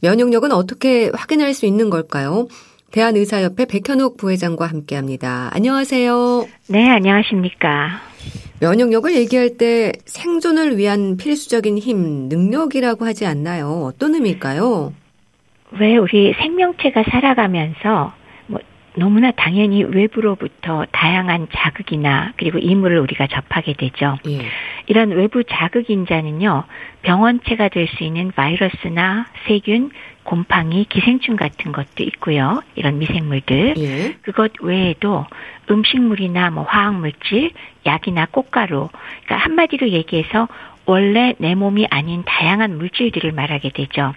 면역력은 0.00 0.50
어떻게 0.50 1.12
확인할 1.14 1.54
수 1.54 1.64
있는 1.64 1.90
걸까요? 1.90 2.48
대한의사협회 2.92 3.64
백현욱 3.66 4.18
부회장과 4.18 4.66
함께 4.66 4.96
합니다. 4.96 5.50
안녕하세요. 5.54 6.46
네, 6.68 6.90
안녕하십니까. 6.90 8.00
면역력을 8.60 9.16
얘기할 9.16 9.56
때 9.56 9.92
생존을 10.04 10.76
위한 10.76 11.16
필수적인 11.16 11.78
힘, 11.78 12.28
능력이라고 12.28 13.04
하지 13.04 13.26
않나요? 13.26 13.82
어떤 13.86 14.14
의미일까요? 14.14 14.92
왜 15.80 15.96
우리 15.96 16.34
생명체가 16.34 17.02
살아가면서 17.10 18.12
뭐 18.46 18.60
너무나 18.94 19.32
당연히 19.32 19.82
외부로부터 19.82 20.84
다양한 20.92 21.48
자극이나 21.50 22.34
그리고 22.36 22.58
이물을 22.58 22.98
우리가 22.98 23.26
접하게 23.26 23.72
되죠. 23.72 24.18
예. 24.28 24.42
이런 24.86 25.10
외부 25.10 25.44
자극 25.44 25.88
인자는요, 25.90 26.64
병원체가 27.02 27.68
될 27.68 27.86
수 27.88 28.04
있는 28.04 28.30
바이러스나 28.32 29.26
세균, 29.46 29.90
곰팡이, 30.24 30.84
기생충 30.88 31.36
같은 31.36 31.72
것도 31.72 32.04
있고요. 32.04 32.62
이런 32.74 32.98
미생물들. 32.98 33.74
예. 33.76 34.14
그것 34.22 34.52
외에도 34.60 35.26
음식물이나 35.70 36.50
뭐 36.50 36.64
화학물질, 36.64 37.50
약이나 37.86 38.26
꽃가루. 38.30 38.88
그러니까 39.24 39.36
한마디로 39.36 39.90
얘기해서 39.90 40.48
원래 40.84 41.34
내 41.38 41.54
몸이 41.54 41.86
아닌 41.90 42.22
다양한 42.24 42.76
물질들을 42.78 43.32
말하게 43.32 43.70
되죠. 43.70 44.14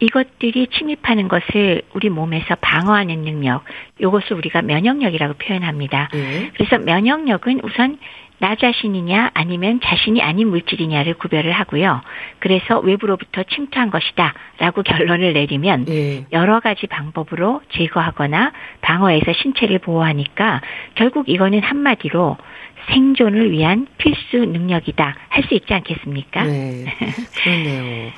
이것들이 0.00 0.66
침입하는 0.68 1.28
것을 1.28 1.82
우리 1.94 2.10
몸에서 2.10 2.56
방어하는 2.56 3.22
능력, 3.22 3.64
이것을 3.98 4.36
우리가 4.36 4.62
면역력이라고 4.62 5.34
표현합니다. 5.34 6.10
예. 6.14 6.50
그래서 6.54 6.78
면역력은 6.78 7.60
우선 7.62 7.98
나 8.44 8.56
자신이냐 8.56 9.30
아니면 9.32 9.80
자신이 9.82 10.20
아닌 10.20 10.48
물질이냐를 10.48 11.14
구별을 11.14 11.50
하고요. 11.50 12.02
그래서 12.40 12.78
외부로부터 12.78 13.42
침투한 13.44 13.88
것이다 13.88 14.34
라고 14.58 14.82
결론을 14.82 15.32
내리면 15.32 15.86
예. 15.88 16.26
여러 16.30 16.60
가지 16.60 16.86
방법으로 16.86 17.62
제거하거나 17.72 18.52
방어해서 18.82 19.32
신체를 19.32 19.78
보호하니까 19.78 20.60
결국 20.94 21.30
이거는 21.30 21.62
한마디로 21.62 22.36
생존을 22.92 23.50
위한 23.50 23.86
필수 23.96 24.36
능력이다 24.36 25.16
할 25.30 25.44
수 25.44 25.54
있지 25.54 25.72
않겠습니까? 25.72 26.44
네. 26.44 26.84
그렇네요. 27.42 28.10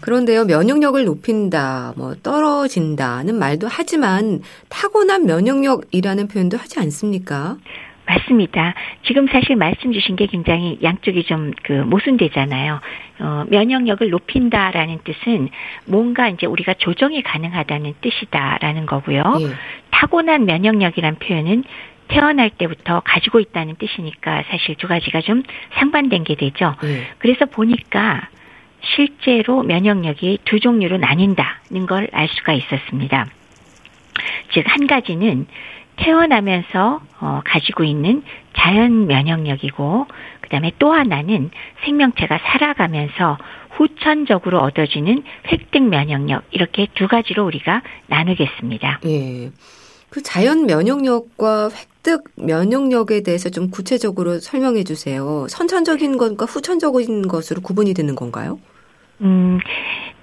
그런데요, 0.00 0.44
면역력을 0.44 1.04
높인다, 1.04 1.94
뭐, 1.96 2.14
떨어진다는 2.22 3.34
말도 3.38 3.66
하지만 3.70 4.40
타고난 4.68 5.24
면역력이라는 5.26 6.28
표현도 6.28 6.56
하지 6.58 6.78
않습니까? 6.80 7.56
맞습니다. 8.06 8.74
지금 9.04 9.26
사실 9.28 9.56
말씀 9.56 9.92
주신 9.92 10.16
게 10.16 10.26
굉장히 10.26 10.78
양쪽이 10.82 11.24
좀 11.24 11.52
그 11.62 11.72
모순되잖아요. 11.72 12.80
어, 13.20 13.44
면역력을 13.48 14.08
높인다라는 14.08 15.00
뜻은 15.04 15.48
뭔가 15.86 16.28
이제 16.28 16.46
우리가 16.46 16.74
조정이 16.74 17.22
가능하다는 17.22 17.94
뜻이다라는 18.00 18.86
거고요. 18.86 19.22
예. 19.40 19.46
타고난 19.90 20.44
면역력이란 20.46 21.16
표현은 21.16 21.64
태어날 22.08 22.50
때부터 22.50 23.00
가지고 23.04 23.40
있다는 23.40 23.74
뜻이니까 23.76 24.44
사실 24.48 24.76
두 24.76 24.86
가지가 24.86 25.22
좀 25.22 25.42
상반된 25.74 26.22
게 26.24 26.36
되죠. 26.36 26.76
예. 26.84 27.08
그래서 27.18 27.46
보니까 27.46 28.28
실제로 28.94 29.62
면역력이 29.64 30.38
두 30.44 30.60
종류로 30.60 30.98
나뉜다는 30.98 31.86
걸 31.88 32.08
알 32.12 32.28
수가 32.28 32.52
있었습니다. 32.52 33.26
즉, 34.52 34.64
한 34.66 34.86
가지는 34.86 35.46
태어나면서 35.96 37.00
어, 37.20 37.40
가지고 37.44 37.84
있는 37.84 38.22
자연 38.56 39.06
면역력이고 39.06 40.06
그다음에 40.42 40.72
또 40.78 40.92
하나는 40.92 41.50
생명체가 41.84 42.38
살아가면서 42.38 43.38
후천적으로 43.70 44.60
얻어지는 44.60 45.22
획득 45.50 45.82
면역력 45.82 46.44
이렇게 46.50 46.86
두 46.94 47.08
가지로 47.08 47.44
우리가 47.44 47.82
나누겠습니다. 48.06 49.00
예. 49.06 49.50
그 50.08 50.22
자연 50.22 50.66
면역력과 50.66 51.68
획득 51.68 52.24
면역력에 52.36 53.22
대해서 53.22 53.50
좀 53.50 53.70
구체적으로 53.70 54.38
설명해 54.38 54.84
주세요. 54.84 55.46
선천적인 55.48 56.16
것과 56.16 56.46
후천적인 56.46 57.28
것으로 57.28 57.60
구분이 57.60 57.92
되는 57.92 58.14
건가요? 58.14 58.58
음, 59.20 59.58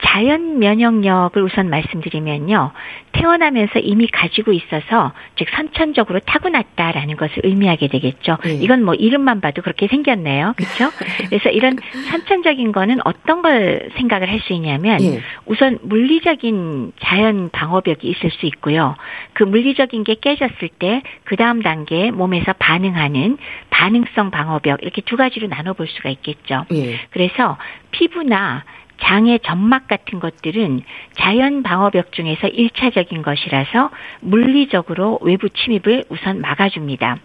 자연 0.04 0.60
면역력을 0.60 1.42
우선 1.42 1.70
말씀드리면요. 1.70 2.72
태어나면서 3.14 3.80
이미 3.80 4.08
가지고 4.08 4.52
있어서 4.54 5.14
즉 5.38 5.48
선천적으로 5.56 6.20
타고났다라는 6.20 7.16
것을 7.16 7.40
의미하게 7.44 7.88
되겠죠. 7.88 8.38
네. 8.44 8.56
이건 8.56 8.84
뭐 8.84 8.94
이름만 8.94 9.40
봐도 9.42 9.62
그렇게 9.62 9.88
생겼네요. 9.88 10.54
그렇죠? 10.58 10.92
그래서 11.30 11.50
이런 11.50 11.78
선천적인 12.12 12.72
거는 12.72 13.00
어떤 13.06 13.42
걸 13.42 13.90
생각을 13.98 14.30
할 14.30 14.44
수 14.44 14.52
있냐면 14.52 14.98
네. 14.98 15.22
우선 15.46 15.80
물리적인 15.84 16.92
자연 17.00 17.50
방어벽이 17.52 18.00
있을 18.04 18.30
수 18.32 18.46
있고요. 18.48 18.96
그 19.34 19.44
물리적인 19.44 20.04
게 20.04 20.16
깨졌을 20.16 20.68
때 20.80 21.02
그 21.24 21.36
다음 21.36 21.62
단계 21.62 22.12
몸에서 22.12 22.54
반응하는 22.54 23.38
반응성 23.70 24.32
방어벽 24.32 24.84
이렇게 24.84 25.02
두 25.02 25.16
가지로 25.16 25.48
나눠 25.48 25.74
볼 25.74 25.88
수가 25.88 26.10
있겠죠. 26.10 26.66
네. 26.70 27.00
그래서 27.12 27.58
피부나 27.92 28.64
장의 29.04 29.40
점막 29.44 29.88
같은 29.88 30.20
것들은 30.20 30.82
자연 31.14 31.62
방어벽 31.64 32.12
중에서 32.14 32.48
1차적인 32.48 33.24
것이라서 33.24 33.90
물리적으로 34.22 35.20
외부 35.22 35.50
침입을 35.50 36.06
우선 36.10 36.42
막아줍니다. 36.42 37.18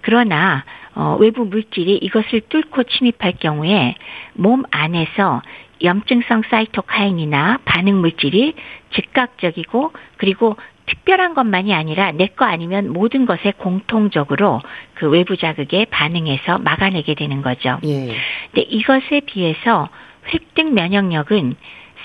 그러나 0.00 0.64
어, 0.94 1.16
외부 1.20 1.44
물질이 1.44 1.96
이것을 1.98 2.40
뚫고 2.48 2.84
침입할 2.84 3.34
경우에 3.38 3.94
몸 4.34 4.64
안에서 4.70 5.42
염증성 5.82 6.42
사이토카인이나 6.50 7.60
반응 7.64 8.00
물질이 8.00 8.54
즉각적이고 8.92 9.92
그리고 10.16 10.56
특별한 10.86 11.34
것만이 11.34 11.72
아니라 11.72 12.10
내 12.12 12.26
거 12.26 12.44
아니면 12.44 12.92
모든 12.92 13.26
것에 13.26 13.52
공통적으로 13.56 14.60
그 14.94 15.08
외부 15.08 15.36
자극에 15.36 15.84
반응해서 15.84 16.58
막아내게 16.58 17.14
되는 17.14 17.42
거죠. 17.42 17.78
예. 17.84 18.16
근데 18.50 18.62
이것에 18.62 19.20
비해서 19.26 19.88
획득 20.32 20.72
면역력은 20.72 21.56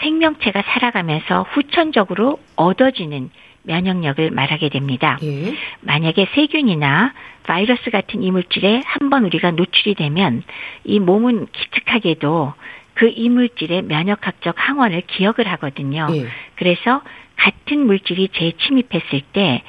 생명체가 0.02 0.64
살아가면서 0.64 1.44
후천적으로 1.52 2.40
얻어지는 2.56 3.30
면역력을 3.64 4.32
말하게 4.32 4.70
됩니다. 4.70 5.18
예. 5.24 5.54
만약에 5.82 6.28
세균이나 6.34 7.14
바이러스 7.44 7.90
같은 7.90 8.24
이물질에 8.24 8.82
한번 8.86 9.26
우리가 9.26 9.52
노출이 9.52 9.96
되면 9.96 10.44
이 10.84 11.00
몸은 11.00 11.48
기특하게도 11.52 12.54
그 12.94 13.12
이물질의 13.14 13.84
면역학적 13.84 14.56
항원을 14.58 15.04
기억을 15.08 15.48
하거든요. 15.48 16.08
예. 16.12 16.28
그래서 16.56 17.02
같은 17.38 17.86
물질이 17.86 18.30
재침입했을 18.30 19.22
때 19.34 19.62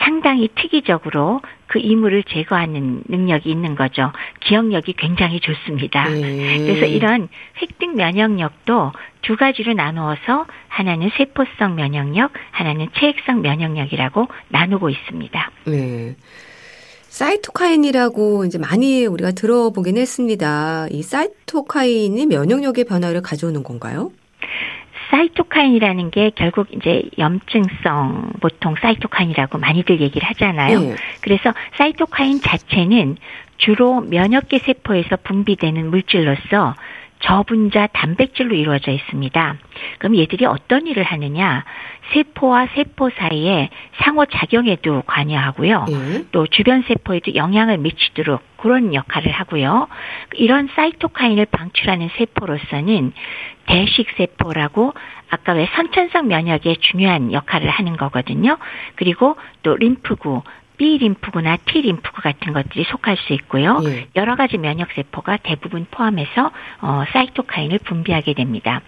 상당히 0.00 0.48
특이적으로 0.54 1.40
그 1.66 1.78
이물을 1.78 2.24
제거하는 2.24 3.04
능력이 3.08 3.50
있는 3.50 3.74
거죠. 3.74 4.12
기억력이 4.40 4.94
굉장히 4.96 5.40
좋습니다. 5.40 6.08
네. 6.08 6.58
그래서 6.58 6.86
이런 6.86 7.28
획득 7.60 7.96
면역력도 7.96 8.92
두 9.22 9.36
가지로 9.36 9.72
나누어서 9.72 10.46
하나는 10.68 11.10
세포성 11.16 11.76
면역력, 11.76 12.32
하나는 12.50 12.88
체액성 12.98 13.42
면역력이라고 13.42 14.28
나누고 14.48 14.90
있습니다. 14.90 15.50
네. 15.66 16.16
사이토카인이라고 17.08 18.44
이제 18.44 18.58
많이 18.58 19.06
우리가 19.06 19.30
들어보긴 19.30 19.96
했습니다. 19.96 20.88
이 20.90 21.02
사이토카인이 21.02 22.26
면역력의 22.26 22.84
변화를 22.84 23.22
가져오는 23.22 23.62
건가요? 23.62 24.10
사이토카인이라는 25.14 26.10
게 26.10 26.32
결국 26.34 26.66
이제 26.72 27.02
염증성 27.18 28.32
보통 28.40 28.74
사이토카인이라고 28.80 29.58
많이들 29.58 30.00
얘기를 30.00 30.28
하잖아요. 30.30 30.80
네. 30.80 30.96
그래서 31.20 31.54
사이토카인 31.76 32.40
자체는 32.40 33.16
주로 33.58 34.00
면역계 34.00 34.58
세포에서 34.58 35.16
분비되는 35.22 35.88
물질로서 35.88 36.74
저분자 37.24 37.88
단백질로 37.88 38.54
이루어져 38.54 38.90
있습니다. 38.90 39.56
그럼 39.98 40.16
얘들이 40.16 40.44
어떤 40.44 40.86
일을 40.86 41.02
하느냐? 41.04 41.64
세포와 42.12 42.68
세포 42.74 43.08
사이에 43.10 43.70
상호 44.02 44.26
작용에도 44.26 45.02
관여하고요. 45.06 45.86
네. 45.88 46.24
또 46.32 46.46
주변 46.46 46.82
세포에도 46.82 47.34
영향을 47.34 47.78
미치도록 47.78 48.42
그런 48.58 48.94
역할을 48.94 49.32
하고요. 49.32 49.88
이런 50.34 50.68
사이토카인을 50.74 51.46
방출하는 51.46 52.10
세포로서는 52.16 53.12
대식 53.66 54.10
세포라고 54.16 54.92
아까 55.30 55.52
왜 55.54 55.66
선천성 55.74 56.28
면역에 56.28 56.76
중요한 56.80 57.32
역할을 57.32 57.70
하는 57.70 57.96
거거든요. 57.96 58.58
그리고 58.96 59.36
또 59.62 59.76
림프구, 59.76 60.42
B 60.76 60.98
림프구나 60.98 61.58
T 61.64 61.82
림프구 61.82 62.20
같은 62.20 62.52
것들이 62.52 62.84
속할 62.84 63.16
수 63.16 63.32
있고요. 63.34 63.80
예. 63.84 64.08
여러 64.16 64.34
가지 64.34 64.58
면역 64.58 64.90
세포가 64.92 65.38
대부분 65.38 65.86
포함해서 65.90 66.50
어, 66.80 67.04
사이토카인을 67.12 67.78
분비하게 67.84 68.34
됩니다. 68.34 68.80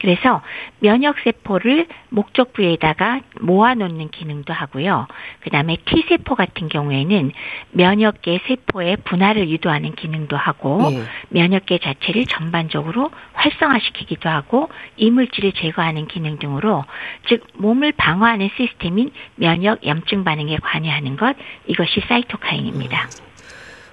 그래서 0.00 0.42
면역 0.80 1.18
세포를 1.20 1.86
목적 2.10 2.52
부에다가 2.52 3.20
모아놓는 3.40 4.10
기능도 4.10 4.52
하고요. 4.52 5.06
그다음에 5.40 5.76
T 5.84 6.04
세포 6.08 6.34
같은 6.34 6.68
경우에는 6.68 7.32
면역계 7.72 8.40
세포의 8.46 8.98
분할을 9.04 9.48
유도하는 9.48 9.94
기능도 9.94 10.36
하고 10.36 10.80
예. 10.92 11.02
면역계 11.30 11.78
자체를 11.78 12.26
전반적으로 12.26 13.10
활성화시키기도 13.32 14.28
하고 14.28 14.68
이물질을 14.96 15.52
제거하는 15.52 16.06
기능 16.06 16.38
등으로 16.38 16.84
즉 17.26 17.46
몸을 17.54 17.92
방어하는 17.92 18.50
시스템인 18.56 19.10
면역 19.36 19.86
염증 19.86 20.24
반응에 20.24 20.56
관여하는 20.56 21.16
것 21.16 21.33
이것이 21.66 22.00
사이토카인입니다. 22.08 23.08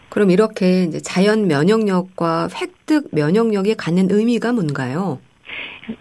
그럼 0.10 0.30
이렇게 0.32 0.84
이제 0.84 1.00
자연 1.00 1.48
면역력과 1.48 2.50
획득 2.62 3.10
면역력이 3.14 3.76
갖는 3.76 4.08
의미가 4.12 4.52
뭔가요? 4.54 5.20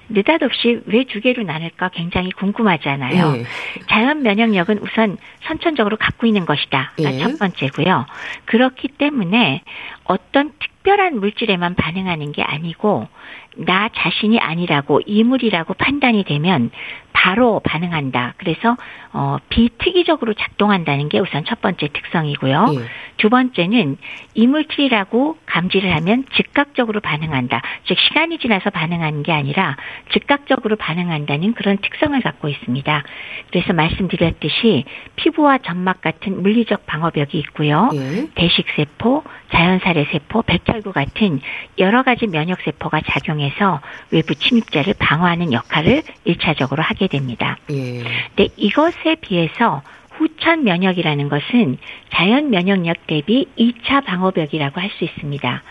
느닷없이 0.09 0.81
왜 0.87 1.05
두 1.05 1.20
개로 1.20 1.42
나눌까 1.42 1.88
굉장히 1.90 2.31
궁금하잖아요. 2.33 3.37
예. 3.38 3.44
자연 3.88 4.22
면역력은 4.22 4.79
우선 4.79 5.16
선천적으로 5.46 5.96
갖고 5.96 6.26
있는 6.26 6.44
것이다. 6.44 6.92
예. 7.00 7.18
첫 7.18 7.38
번째고요. 7.38 8.07
그렇기 8.44 8.88
때문에 8.88 9.62
어떤 10.05 10.53
특별한 10.61 11.18
물질에만 11.18 11.74
반응하는 11.74 12.33
게 12.33 12.42
아니고 12.42 13.09
나 13.57 13.89
자신이 13.95 14.39
아니라고 14.39 15.01
이물이라고 15.07 15.75
판단이 15.75 16.25
되면 16.25 16.71
바로 17.13 17.61
반응한다. 17.65 18.35
그래서 18.39 18.77
어, 19.13 19.39
비특이적으로 19.49 20.35
작동한다는 20.35 21.09
게 21.09 21.19
우선 21.19 21.45
첫 21.45 21.61
번째 21.61 21.89
특성이고요. 21.89 22.67
예. 22.75 22.79
두 23.17 23.29
번째는 23.29 23.99
이물질이라고 24.35 25.37
감지를 25.45 25.95
하면 25.97 26.25
즉각적으로 26.35 27.01
반응한다. 27.01 27.61
즉 27.87 27.99
시간이 27.99 28.39
지나서 28.39 28.71
반응하는 28.71 29.23
게 29.25 29.33
아니라 29.33 29.77
즉각적으로 30.13 30.77
반응한다는 30.77 31.53
그런 31.55 31.77
특성을 31.79 32.19
갖고 32.21 32.49
있습니다. 32.49 33.03
그래서 33.51 33.73
말씀드렸듯이 33.73 34.85
피부와 35.17 35.59
점막 35.59 36.01
같은 36.01 36.41
물리적 36.43 36.87
방어벽이 36.87 37.31
있고요. 37.33 37.91
예. 37.95 38.29
대식세포, 38.35 39.25
자연살해세포, 39.53 40.43
백혈구 40.43 40.93
같은 40.93 41.41
여러 41.79 42.03
가지 42.03 42.29
면역세포가 42.29 43.01
작용 43.09 43.39
해서 43.42 43.81
외부 44.11 44.35
침입자를 44.35 44.94
방어하는 44.98 45.53
역할을 45.53 46.03
일차적으로 46.24 46.83
하게 46.83 47.07
됩니다. 47.07 47.57
예. 47.70 48.03
근데 48.35 48.48
이것에 48.57 49.16
비해서 49.20 49.83
후천 50.12 50.64
면역이라는 50.64 51.29
것은 51.29 51.79
자연 52.12 52.50
면역력 52.50 53.07
대비 53.07 53.46
2차 53.59 54.05
방어벽이라고 54.05 54.81
할 54.81 54.90
수 54.90 55.05
있습니다. 55.05 55.62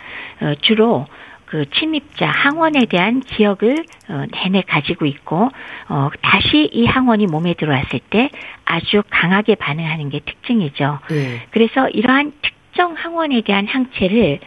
어, 0.41 0.53
주로 0.61 1.05
그 1.45 1.65
침입자 1.71 2.27
항원에 2.27 2.85
대한 2.85 3.21
기억을 3.21 3.83
어, 4.07 4.25
내내 4.31 4.61
가지고 4.61 5.05
있고 5.05 5.49
어, 5.89 6.09
다시 6.21 6.69
이 6.71 6.85
항원이 6.85 7.25
몸에 7.25 7.55
들어왔을 7.55 7.99
때 8.09 8.29
아주 8.65 9.01
강하게 9.09 9.55
반응하는 9.55 10.09
게 10.09 10.19
특징이죠. 10.19 10.99
예. 11.11 11.41
그래서 11.51 11.89
이러한 11.89 12.33
특정 12.41 12.93
항원에 12.93 13.41
대한 13.41 13.65
항체를 13.67 14.39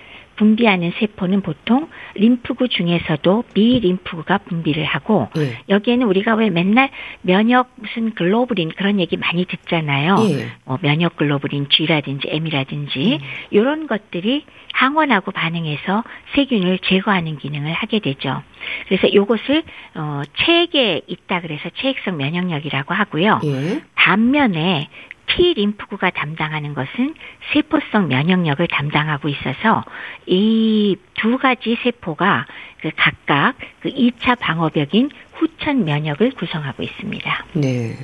분비하는 0.42 0.92
세포는 0.98 1.40
보통 1.42 1.88
림프구 2.16 2.68
중에서도 2.68 3.44
비림프구가 3.54 4.38
분비를 4.38 4.84
하고 4.84 5.28
예. 5.36 5.58
여기에는 5.68 6.04
우리가 6.08 6.34
왜 6.34 6.50
맨날 6.50 6.90
면역 7.20 7.70
무슨 7.76 8.12
글로불린 8.12 8.72
그런 8.76 8.98
얘기 8.98 9.16
많이 9.16 9.44
듣잖아요. 9.44 10.16
예. 10.30 10.48
뭐 10.64 10.78
면역 10.82 11.16
글로불린 11.16 11.68
G라든지 11.68 12.28
M이라든지 12.28 13.20
음. 13.22 13.26
이런 13.50 13.86
것들이 13.86 14.44
항원하고 14.72 15.30
반응해서 15.30 16.02
세균을 16.34 16.80
제거하는 16.80 17.38
기능을 17.38 17.72
하게 17.72 18.00
되죠. 18.00 18.42
그래서 18.88 19.06
이것을 19.06 19.62
어 19.94 20.22
체액에 20.38 21.02
있다 21.06 21.40
그래서 21.40 21.68
체액성 21.76 22.16
면역력이라고 22.16 22.94
하고요. 22.94 23.40
예. 23.44 23.82
반면에 23.94 24.88
T 25.34 25.54
림프구가 25.54 26.10
담당하는 26.10 26.74
것은 26.74 27.14
세포성 27.52 28.08
면역력을 28.08 28.66
담당하고 28.68 29.28
있어서 29.28 29.84
이 30.26 30.96
두 31.22 31.38
가지 31.38 31.76
세포가 31.84 32.46
그 32.80 32.90
각각 32.96 33.54
그 33.80 33.88
2차 33.88 34.36
방어벽인 34.40 35.10
후천 35.34 35.84
면역을 35.84 36.32
구성하고 36.32 36.82
있습니다. 36.82 37.46
네. 37.54 37.96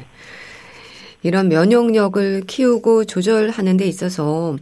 이런 1.24 1.48
면역력을 1.48 2.42
키우고 2.46 3.06
조절하는 3.06 3.76
데 3.76 3.86
있어서 3.86 4.56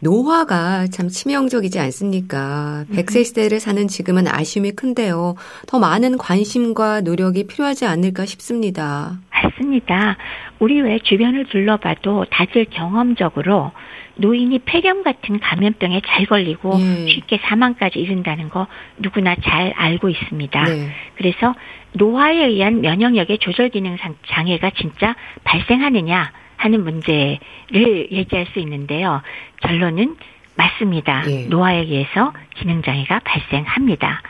노화가 0.00 0.88
참 0.88 1.08
치명적이지 1.08 1.78
않습니까? 1.78 2.84
100세 2.92 3.18
음. 3.18 3.24
시대를 3.24 3.60
사는 3.60 3.86
지금은 3.86 4.26
아쉬움이 4.26 4.72
큰데요. 4.72 5.36
더 5.68 5.78
많은 5.78 6.18
관심과 6.18 7.02
노력이 7.02 7.46
필요하지 7.46 7.86
않을까 7.86 8.26
싶습니다. 8.26 9.20
맞습니다. 9.30 10.16
우리 10.62 10.80
왜 10.80 11.00
주변을 11.00 11.46
둘러봐도 11.46 12.24
다들 12.30 12.66
경험적으로 12.66 13.72
노인이 14.14 14.60
폐렴 14.60 15.02
같은 15.02 15.40
감염병에 15.40 16.02
잘 16.06 16.24
걸리고 16.26 16.78
네. 16.78 17.08
쉽게 17.08 17.38
사망까지 17.38 17.98
이른다는 17.98 18.48
거 18.48 18.68
누구나 18.96 19.34
잘 19.34 19.72
알고 19.74 20.08
있습니다. 20.08 20.62
네. 20.62 20.88
그래서 21.16 21.56
노화에 21.94 22.46
의한 22.46 22.80
면역력의 22.80 23.38
조절 23.38 23.70
기능 23.70 23.96
장애가 24.28 24.70
진짜 24.76 25.16
발생하느냐 25.42 26.30
하는 26.58 26.84
문제를 26.84 28.12
얘기할 28.12 28.46
수 28.52 28.60
있는데요. 28.60 29.20
결론은 29.62 30.14
맞습니다. 30.56 31.24
예. 31.26 31.46
노화에 31.46 31.78
의해서 31.78 32.32
기능 32.54 32.82
장애가 32.82 33.22
발생합니다. 33.24 34.22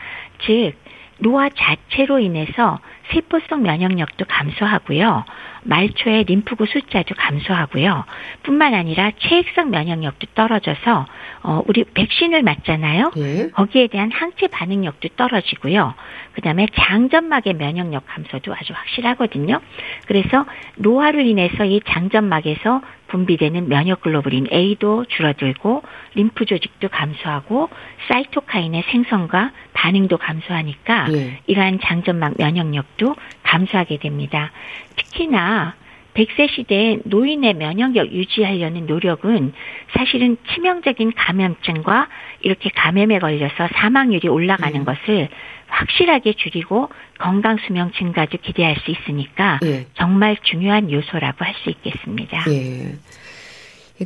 즉, 0.46 0.72
노화 1.18 1.50
자체로 1.50 2.20
인해서 2.20 2.78
세포성 3.12 3.62
면역력도 3.62 4.24
감소하고요. 4.26 5.24
말초의 5.64 6.24
림프구 6.24 6.66
숫자도 6.66 7.14
감소하고요. 7.16 8.04
뿐만 8.42 8.74
아니라 8.74 9.12
체액성 9.18 9.70
면역력도 9.70 10.28
떨어져서 10.34 11.06
어, 11.44 11.62
우리 11.66 11.84
백신을 11.84 12.42
맞잖아요. 12.42 13.12
예. 13.16 13.50
거기에 13.50 13.88
대한 13.88 14.10
항체 14.12 14.48
반응력도 14.48 15.10
떨어지고요. 15.16 15.94
그다음에 16.32 16.66
장점막의 16.74 17.54
면역력 17.54 18.04
감소도 18.06 18.54
아주 18.54 18.72
확실하거든요. 18.72 19.60
그래서 20.06 20.46
노화를 20.76 21.26
인해서 21.26 21.64
이 21.64 21.80
장점막에서 21.86 22.80
분비되는 23.08 23.68
면역글로불린 23.68 24.48
A도 24.52 25.04
줄어들고 25.04 25.82
림프 26.14 26.46
조직도 26.46 26.88
감소하고 26.88 27.68
사이토카인의 28.08 28.84
생성과 28.90 29.52
반응도 29.74 30.16
감소하니까 30.16 31.12
예. 31.12 31.40
이러한 31.46 31.80
장점막 31.82 32.34
면역력도 32.38 33.01
감소하게 33.42 33.98
됩니다. 33.98 34.50
특히나 34.96 35.74
100세 36.14 36.50
시대에 36.54 36.98
노인의 37.04 37.54
면역력 37.54 38.12
유지하려는 38.12 38.86
노력은 38.86 39.52
사실은 39.96 40.36
치명적인 40.52 41.12
감염증과 41.16 42.08
이렇게 42.42 42.70
감염에 42.74 43.18
걸려서 43.18 43.68
사망률이 43.74 44.28
올라가는 44.28 44.78
음. 44.78 44.84
것을 44.84 45.28
확실하게 45.68 46.34
줄이고 46.34 46.90
건강 47.18 47.56
수명 47.66 47.92
증가도 47.92 48.38
기대할 48.42 48.76
수 48.84 48.90
있으니까 48.90 49.58
예. 49.64 49.86
정말 49.94 50.36
중요한 50.42 50.90
요소라고 50.90 51.44
할 51.44 51.54
수 51.64 51.70
있겠습니다. 51.70 52.44
예. 52.48 52.94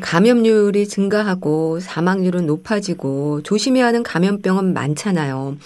감염률이 0.01 0.87
증가하고 0.87 1.81
사망률은 1.81 2.47
높아지고 2.47 3.43
조심해야 3.43 3.87
하는 3.87 4.03
감염병은 4.03 4.75
많잖아요. 4.75 5.57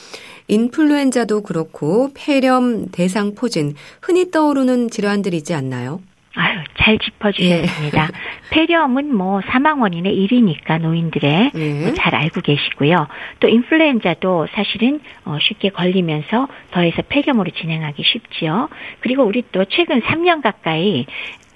인플루엔자도 0.50 1.42
그렇고 1.42 2.10
폐렴, 2.14 2.86
대상포진 2.90 3.74
흔히 4.02 4.30
떠오르는 4.30 4.90
질환들이지 4.90 5.54
않나요? 5.54 6.00
아유, 6.34 6.58
잘 6.78 6.98
짚어주셨습니다. 6.98 8.04
예. 8.04 8.08
폐렴은 8.50 9.14
뭐 9.14 9.40
사망 9.46 9.80
원인의 9.80 10.14
1위니까 10.14 10.80
노인들의 10.80 11.50
예. 11.54 11.94
잘 11.94 12.14
알고 12.14 12.40
계시고요. 12.40 13.06
또 13.40 13.48
인플루엔자도 13.48 14.48
사실은 14.52 15.00
어, 15.24 15.38
쉽게 15.40 15.70
걸리면서 15.70 16.48
더해서 16.72 17.02
폐렴으로 17.08 17.50
진행하기 17.50 18.02
쉽지요. 18.04 18.68
그리고 19.00 19.24
우리 19.24 19.42
또 19.52 19.64
최근 19.66 20.00
3년 20.00 20.42
가까이 20.42 21.06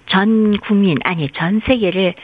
전 0.07 0.57
국민 0.59 0.99
아니 1.05 1.29
전 1.31 1.61
세계를 1.67 2.15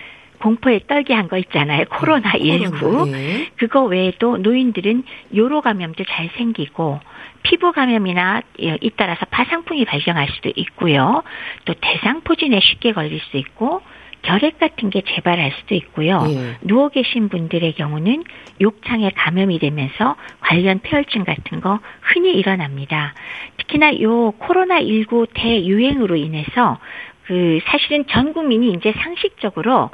공포에 0.41 0.81
떨게 0.87 1.15
한 1.15 1.29
거 1.29 1.37
있잖아요. 1.39 1.85
코로나 1.91 2.33
19. 2.33 3.11
네. 3.13 3.49
그거 3.57 3.85
외에도 3.85 4.37
노인들은 4.39 5.05
요로 5.37 5.61
감염도 5.61 6.05
잘 6.05 6.29
생기고 6.37 6.99
피부 7.43 7.73
감염이나 7.73 8.43
잇따라서 8.59 9.27
파상풍이 9.27 9.85
발생할 9.85 10.29
수도 10.35 10.51
있고요. 10.57 11.23
또 11.67 11.75
대상포진에 11.81 12.59
쉽게 12.61 12.93
걸릴 12.93 13.21
수 13.21 13.37
있고 13.37 13.81
결핵 14.23 14.59
같은 14.59 14.91
게 14.91 15.01
재발할 15.03 15.53
수도 15.61 15.75
있고요. 15.77 16.23
예. 16.29 16.57
누워 16.63 16.89
계신 16.91 17.29
분들의 17.31 17.73
경우는 17.75 18.25
욕창에 18.61 19.11
감염이 19.15 19.59
되면서 19.59 20.17
관련 20.41 20.81
폐혈증 20.81 21.25
같은 21.25 21.61
거 21.61 21.81
흔히 22.03 22.33
일어납니다. 22.35 23.15
특히나 23.57 23.99
요 24.03 24.33
코로나19 24.33 25.29
대유행으로 25.33 26.17
인해서 26.17 26.79
그 27.25 27.61
사실은 27.67 28.05
전 28.09 28.33
국민이 28.35 28.73
이제 28.73 28.93
상식적으로 28.99 29.91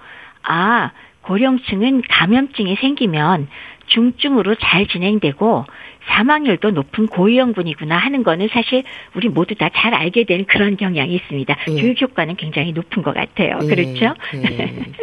아, 0.46 0.92
고령층은 1.22 2.02
감염증이 2.08 2.76
생기면 2.80 3.48
중증으로 3.88 4.54
잘 4.56 4.86
진행되고 4.86 5.64
사망률도 6.08 6.70
높은 6.70 7.08
고위험군이구나 7.08 7.96
하는 7.96 8.22
거는 8.22 8.48
사실 8.52 8.84
우리 9.14 9.28
모두 9.28 9.54
다 9.56 9.68
잘 9.74 9.92
알게 9.94 10.24
된 10.24 10.44
그런 10.46 10.76
경향이 10.76 11.14
있습니다. 11.14 11.56
예. 11.68 11.80
교육 11.80 12.00
효과는 12.00 12.36
굉장히 12.36 12.72
높은 12.72 13.02
것 13.02 13.12
같아요. 13.14 13.58
예. 13.62 13.66
그렇죠? 13.66 14.14
예. 14.34 14.74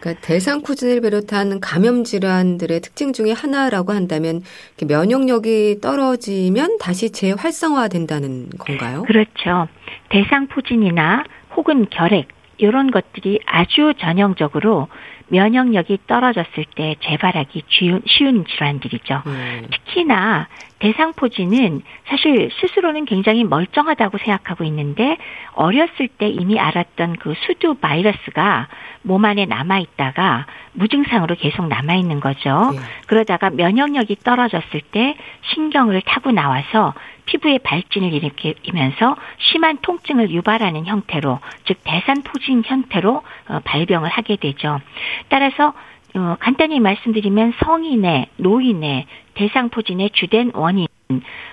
그러니까 0.00 0.26
대상포진을 0.26 1.00
비롯한 1.00 1.60
감염 1.60 2.02
질환들의 2.04 2.80
특징 2.80 3.12
중에 3.12 3.30
하나라고 3.32 3.92
한다면 3.92 4.40
면역력이 4.86 5.78
떨어지면 5.80 6.78
다시 6.78 7.10
재활성화된다는 7.12 8.50
건가요? 8.58 9.04
그렇죠. 9.04 9.68
대상 10.08 10.48
포진이나 10.48 11.24
혹은 11.56 11.86
결핵 11.88 12.26
이런 12.62 12.92
것들이 12.92 13.40
아주 13.44 13.92
전형적으로 13.98 14.88
면역력이 15.32 16.00
떨어졌을 16.06 16.66
때 16.76 16.94
재발하기 17.00 17.64
쉬운 18.06 18.44
질환들이죠. 18.44 19.22
음. 19.26 19.66
특히나 19.70 20.46
대상포진은 20.78 21.80
사실 22.08 22.50
스스로는 22.60 23.06
굉장히 23.06 23.44
멀쩡하다고 23.44 24.18
생각하고 24.18 24.64
있는데 24.64 25.16
어렸을 25.54 26.08
때 26.08 26.28
이미 26.28 26.58
알았던 26.58 27.16
그 27.16 27.34
수두 27.46 27.74
바이러스가 27.76 28.68
몸 29.02 29.24
안에 29.24 29.46
남아 29.46 29.78
있다가 29.78 30.46
무증상으로 30.72 31.36
계속 31.36 31.68
남아 31.68 31.94
있는 31.94 32.20
거죠. 32.20 32.72
네. 32.72 32.78
그러다가 33.06 33.50
면역력이 33.50 34.16
떨어졌을 34.24 34.80
때 34.90 35.16
신경을 35.54 36.02
타고 36.02 36.32
나와서 36.32 36.94
피부에 37.26 37.58
발진을 37.58 38.12
일으키면서 38.12 39.16
심한 39.38 39.78
통증을 39.80 40.30
유발하는 40.30 40.86
형태로 40.86 41.38
즉 41.64 41.78
대산포진 41.84 42.62
형태로 42.64 43.22
어, 43.48 43.60
발병을 43.64 44.08
하게 44.08 44.36
되죠. 44.36 44.80
따라서 45.28 45.72
어, 46.14 46.36
간단히 46.38 46.78
말씀드리면 46.80 47.54
성인의, 47.64 48.26
노인의 48.36 49.06
대상포진의 49.34 50.10
주된 50.10 50.50
원인 50.54 50.86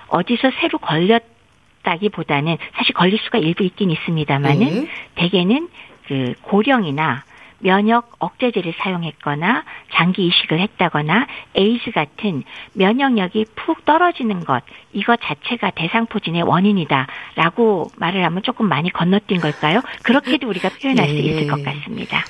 어디서 0.08 0.50
새로 0.60 0.78
걸렸다기보다는 0.78 2.58
사실 2.74 2.94
걸릴 2.94 3.18
수가 3.20 3.38
일부 3.38 3.64
있긴 3.64 3.90
있습니다만은 3.90 4.58
네. 4.58 4.88
대개는 5.14 5.68
그 6.06 6.34
고령이나 6.42 7.24
면역 7.60 8.16
억제제를 8.18 8.74
사용했거나 8.78 9.64
장기 9.92 10.26
이식을 10.26 10.58
했다거나 10.60 11.26
에이즈 11.54 11.90
같은 11.92 12.42
면역력이 12.74 13.46
푹 13.54 13.84
떨어지는 13.84 14.44
것 14.44 14.62
이것 14.92 15.20
자체가 15.22 15.70
대상포진의 15.70 16.42
원인이다라고 16.42 17.90
말을 17.96 18.24
하면 18.24 18.42
조금 18.42 18.66
많이 18.66 18.90
건너뛴 18.90 19.40
걸까요? 19.40 19.82
그렇게도 20.02 20.48
우리가 20.48 20.70
표현할 20.80 21.06
네. 21.06 21.12
수 21.12 21.18
있을 21.20 21.46
것 21.46 21.62
같습니다. 21.62 22.24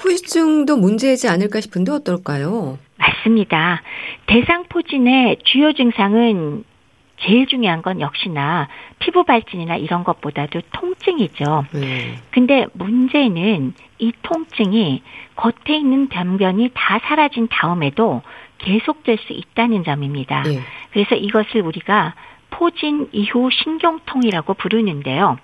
후유증도 0.00 0.76
문제이지 0.76 1.28
않을까 1.28 1.60
싶은데 1.60 1.92
어떨까요? 1.92 2.78
맞습니다. 2.98 3.82
대상포진의 4.26 5.38
주요 5.44 5.72
증상은 5.72 6.64
제일 7.20 7.46
중요한 7.46 7.82
건 7.82 8.00
역시나 8.00 8.68
피부 8.98 9.24
발진이나 9.24 9.76
이런 9.76 10.04
것보다도 10.04 10.62
통증이죠. 10.72 11.66
네. 11.72 12.16
근데 12.30 12.66
문제는 12.72 13.74
이 13.98 14.12
통증이 14.22 15.02
겉에 15.36 15.76
있는 15.76 16.08
병변이 16.08 16.70
다 16.72 16.98
사라진 17.04 17.46
다음에도 17.48 18.22
계속될 18.58 19.18
수 19.18 19.34
있다는 19.34 19.84
점입니다. 19.84 20.42
네. 20.42 20.60
그래서 20.92 21.14
이것을 21.14 21.60
우리가 21.60 22.14
포진 22.50 23.08
이후 23.12 23.48
신경통이라고 23.50 24.54
부르는데요. 24.54 25.38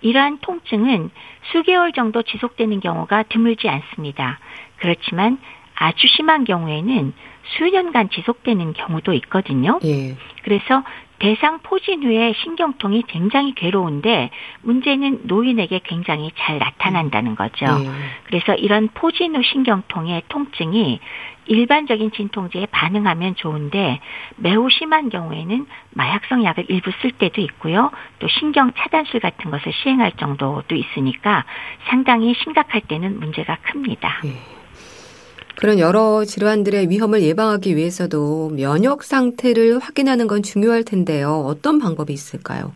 이러한 0.00 0.38
통증은 0.40 1.10
수개월 1.52 1.92
정도 1.92 2.22
지속되는 2.22 2.80
경우가 2.80 3.24
드물지 3.24 3.68
않습니다. 3.68 4.38
그렇지만 4.78 5.38
아주 5.74 6.06
심한 6.06 6.44
경우에는 6.44 7.12
수년간 7.58 8.10
지속되는 8.10 8.72
경우도 8.72 9.12
있거든요. 9.14 9.78
예. 9.84 10.16
그래서 10.42 10.82
대상 11.18 11.60
포진 11.60 12.02
후에 12.02 12.34
신경통이 12.42 13.04
굉장히 13.06 13.54
괴로운데 13.54 14.30
문제는 14.62 15.20
노인에게 15.24 15.80
굉장히 15.84 16.30
잘 16.36 16.58
나타난다는 16.58 17.34
거죠. 17.34 17.66
예. 17.66 17.90
그래서 18.24 18.54
이런 18.54 18.88
포진 18.92 19.36
후 19.36 19.42
신경통의 19.42 20.24
통증이 20.28 21.00
일반적인 21.46 22.12
진통제에 22.12 22.66
반응하면 22.66 23.34
좋은데 23.34 24.00
매우 24.36 24.70
심한 24.70 25.10
경우에는 25.10 25.66
마약성 25.90 26.44
약을 26.44 26.66
일부 26.68 26.90
쓸 27.02 27.10
때도 27.12 27.40
있고요. 27.42 27.90
또 28.18 28.28
신경 28.28 28.72
차단술 28.72 29.20
같은 29.20 29.50
것을 29.50 29.72
시행할 29.72 30.12
정도도 30.12 30.74
있으니까 30.74 31.44
상당히 31.88 32.34
심각할 32.34 32.80
때는 32.82 33.20
문제가 33.20 33.56
큽니다. 33.62 34.20
예. 34.24 34.53
그런 35.64 35.78
여러 35.78 36.26
질환들의 36.26 36.90
위험을 36.90 37.22
예방하기 37.22 37.74
위해서도 37.74 38.50
면역 38.50 39.02
상태를 39.02 39.78
확인하는 39.78 40.26
건 40.26 40.42
중요할 40.42 40.84
텐데요. 40.84 41.42
어떤 41.46 41.78
방법이 41.78 42.12
있을까요? 42.12 42.72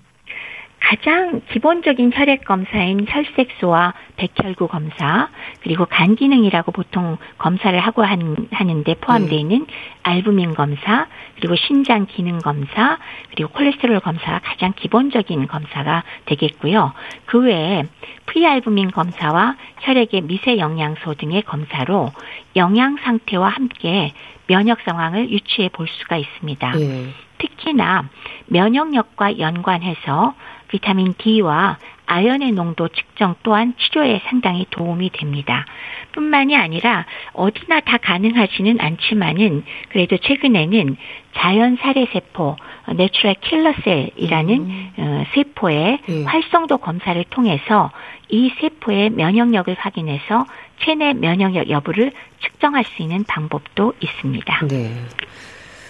가장 0.89 1.43
기본적인 1.53 2.13
혈액 2.15 2.47
검사인 2.47 3.05
혈색소와 3.07 3.93
백혈구 4.17 4.69
검사 4.69 5.29
그리고 5.61 5.85
간 5.85 6.17
기능이라고 6.17 6.73
보통 6.73 7.19
검사를 7.37 7.79
하고 7.79 8.03
한, 8.03 8.49
하는데 8.51 8.95
포함되어 8.95 9.39
있는 9.39 9.67
알부민 10.03 10.55
검사 10.55 11.07
그리고 11.37 11.57
신장 11.57 12.07
기능 12.07 12.39
검사 12.39 12.97
그리고 13.29 13.51
콜레스테롤 13.51 14.01
검사가 14.01 14.41
가장 14.43 14.73
기본적인 14.73 15.47
검사가 15.47 16.05
되겠고요. 16.25 16.95
그 17.27 17.41
외에 17.41 17.85
프리알부민 18.25 18.91
검사와 18.91 19.57
혈액의 19.81 20.23
미세 20.23 20.57
영양소 20.57 21.13
등의 21.13 21.43
검사로 21.43 22.13
영양 22.57 22.97
상태와 22.97 23.51
함께 23.51 24.15
면역 24.47 24.79
상황을 24.87 25.29
유추해 25.29 25.69
볼 25.69 25.87
수가 25.87 26.17
있습니다. 26.17 26.73
네. 26.73 27.13
특히나 27.37 28.09
면역력과 28.47 29.39
연관해서 29.39 30.35
비타민 30.69 31.15
D와 31.19 31.79
아연의 32.07 32.53
농도 32.53 32.89
측정 32.89 33.35
또한 33.43 33.75
치료에 33.79 34.23
상당히 34.29 34.67
도움이 34.71 35.11
됩니다. 35.11 35.67
뿐만이 36.13 36.57
아니라 36.57 37.05
어디나 37.35 37.81
다 37.81 37.99
가능하지는 37.99 38.81
않지만은 38.81 39.65
그래도 39.91 40.17
최근에는 40.17 40.97
자연 41.35 41.77
살해 41.77 42.07
세포 42.13 42.57
natural 42.97 43.35
killer 43.41 43.81
cell이라는 43.81 44.55
음. 44.55 44.93
어, 44.97 45.25
세포의 45.35 45.99
음. 46.09 46.25
활성도 46.27 46.79
검사를 46.79 47.23
통해서 47.25 47.91
이 48.31 48.51
세포의 48.61 49.11
면역력을 49.11 49.75
확인해서 49.79 50.47
체내 50.81 51.13
면역력 51.13 51.69
여부를 51.69 52.13
측정할 52.41 52.85
수 52.85 53.03
있는 53.03 53.25
방법도 53.25 53.95
있습니다. 54.01 54.67
네. 54.69 54.93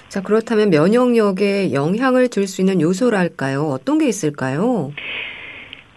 자, 0.09 0.23
그렇다면 0.23 0.71
면역력에 0.71 1.73
영향을 1.73 2.29
줄 2.31 2.47
수 2.47 2.63
있는 2.63 2.81
요소랄까요? 2.81 3.65
어떤 3.67 3.99
게 3.99 4.09
있을까요? 4.09 4.93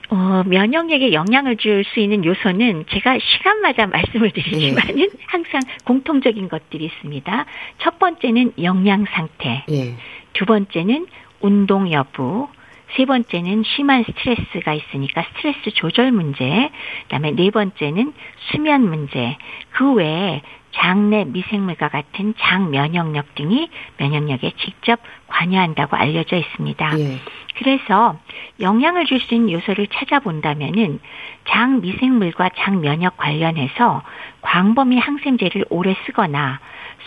어, 0.09 0.43
면역력에 0.45 1.13
영향을 1.13 1.55
줄 1.55 1.85
수 1.85 2.01
있는 2.01 2.25
요소는 2.25 2.85
제가 2.89 3.17
시간마다 3.19 3.87
말씀을 3.87 4.31
드리지만은 4.31 4.99
예. 4.99 5.07
항상 5.27 5.61
공통적인 5.85 6.49
것들이 6.49 6.85
있습니다. 6.85 7.45
첫 7.79 7.97
번째는 7.99 8.53
영양 8.61 9.05
상태. 9.05 9.63
예. 9.71 9.95
두 10.33 10.45
번째는 10.45 11.07
운동 11.39 11.91
여부. 11.93 12.49
세 12.97 13.05
번째는 13.05 13.63
심한 13.65 14.03
스트레스가 14.03 14.73
있으니까 14.73 15.23
스트레스 15.37 15.71
조절 15.73 16.11
문제. 16.11 16.69
그다음에 17.03 17.31
네 17.31 17.49
번째는 17.49 18.11
수면 18.51 18.89
문제. 18.89 19.37
그 19.71 19.93
외에 19.93 20.41
장내 20.73 21.25
미생물과 21.25 21.89
같은 21.89 22.33
장 22.39 22.71
면역력 22.71 23.35
등이 23.35 23.69
면역력에 23.97 24.51
직접 24.57 24.99
관여한다고 25.27 25.95
알려져 25.95 26.37
있습니다. 26.37 26.99
예. 26.99 27.19
그래서 27.57 28.17
영향을 28.59 29.05
줄 29.05 29.19
수 29.19 29.35
있는 29.35 29.51
요소를 29.51 29.87
찾아본다면은 29.87 30.99
장 31.47 31.81
미생물과 31.81 32.49
장 32.57 32.81
면역 32.81 33.17
관련해서 33.17 34.01
광범위 34.41 34.97
항생제를 34.97 35.65
오래 35.69 35.95
쓰거나 36.05 36.59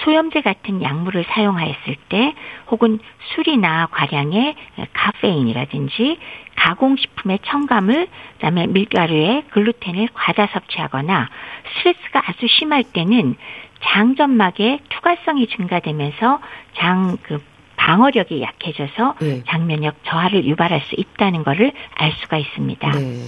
소염제 0.04 0.42
같은 0.42 0.82
약물을 0.82 1.24
사용하였을 1.28 1.96
때 2.08 2.34
혹은 2.70 2.98
술이나 3.34 3.86
과량의 3.86 4.54
카페인이라든지 4.92 6.18
가공식품의 6.64 7.40
첨가물, 7.44 8.08
그다음에 8.34 8.66
밀가루에 8.66 9.44
글루텐을 9.50 10.08
과다 10.14 10.46
섭취하거나 10.46 11.28
스트레스가 11.76 12.22
아주 12.26 12.46
심할 12.48 12.84
때는 12.84 13.36
장점막의 13.82 14.80
투과성이 14.88 15.46
증가되면서 15.48 16.40
장 16.74 17.18
그 17.22 17.38
방어력이 17.84 18.40
약해져서 18.40 19.16
네. 19.20 19.42
장면역 19.46 19.96
저하를 20.04 20.46
유발할 20.46 20.80
수 20.82 20.94
있다는 20.96 21.44
것을 21.44 21.72
알 21.94 22.12
수가 22.12 22.38
있습니다. 22.38 22.90
네. 22.92 23.20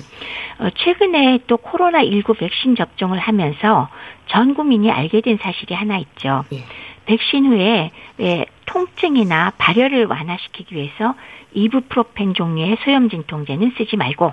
어, 0.60 0.70
최근에 0.70 1.40
또 1.46 1.58
코로나 1.58 2.02
19 2.02 2.32
백신 2.34 2.74
접종을 2.74 3.18
하면서 3.18 3.88
전 4.28 4.54
국민이 4.54 4.90
알게 4.90 5.20
된 5.20 5.36
사실이 5.36 5.74
하나 5.74 5.98
있죠. 5.98 6.44
네. 6.50 6.64
백신 7.04 7.46
후에 7.46 7.90
왜 8.16 8.46
통증이나 8.66 9.52
발열을 9.58 10.06
완화시키기 10.06 10.74
위해서 10.74 11.14
이브프로펜 11.52 12.34
종류의 12.34 12.76
소염 12.84 13.08
진통제는 13.08 13.72
쓰지 13.76 13.96
말고 13.96 14.32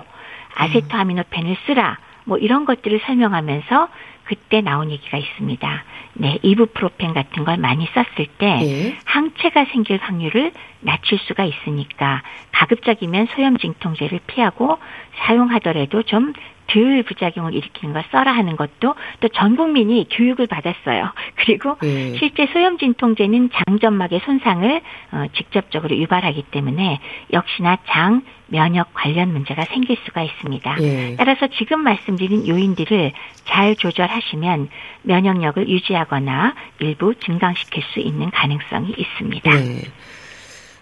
아세토아미노펜을 0.54 1.56
쓰라. 1.66 1.98
뭐 2.24 2.38
이런 2.38 2.64
것들을 2.64 3.00
설명하면서 3.04 3.88
그때 4.24 4.60
나온 4.60 4.90
얘기가 4.90 5.18
있습니다. 5.18 5.84
네, 6.14 6.38
이브프로펜 6.42 7.12
같은 7.12 7.44
걸 7.44 7.58
많이 7.58 7.86
썼을 7.92 8.26
때 8.38 8.46
네. 8.56 8.98
항체가 9.04 9.66
생길 9.66 9.98
확률을 9.98 10.52
낮출 10.80 11.18
수가 11.18 11.44
있으니까 11.44 12.22
가급적이면 12.52 13.28
소염 13.34 13.58
진통제를 13.58 14.20
피하고 14.26 14.78
사용하더라도 15.16 16.02
좀 16.04 16.32
듀을 16.68 17.02
부작용을 17.02 17.54
일으키는 17.54 17.92
걸 17.92 18.04
써라 18.10 18.32
하는 18.32 18.56
것도 18.56 18.94
또 19.20 19.28
전 19.34 19.56
국민이 19.56 20.06
교육을 20.10 20.46
받았어요. 20.46 21.12
그리고 21.36 21.76
네. 21.82 22.14
실제 22.18 22.46
소염 22.46 22.78
진통제는 22.78 23.50
장점막의 23.50 24.20
손상을 24.24 24.80
어, 25.12 25.24
직접적으로 25.34 25.96
유발하기 25.96 26.44
때문에 26.50 27.00
역시나 27.32 27.78
장 27.86 28.22
면역 28.46 28.94
관련 28.94 29.32
문제가 29.32 29.64
생길 29.64 29.96
수가 30.04 30.22
있습니다. 30.22 30.76
예. 30.80 31.16
따라서 31.16 31.48
지금 31.48 31.80
말씀드린 31.82 32.46
요인들을 32.46 33.12
잘 33.46 33.74
조절하시면 33.74 34.68
면역력을 35.02 35.68
유지하거나 35.68 36.54
일부 36.80 37.14
증강시킬 37.14 37.82
수 37.92 38.00
있는 38.00 38.30
가능성이 38.30 38.94
있습니다. 38.96 39.50
예. 39.50 39.82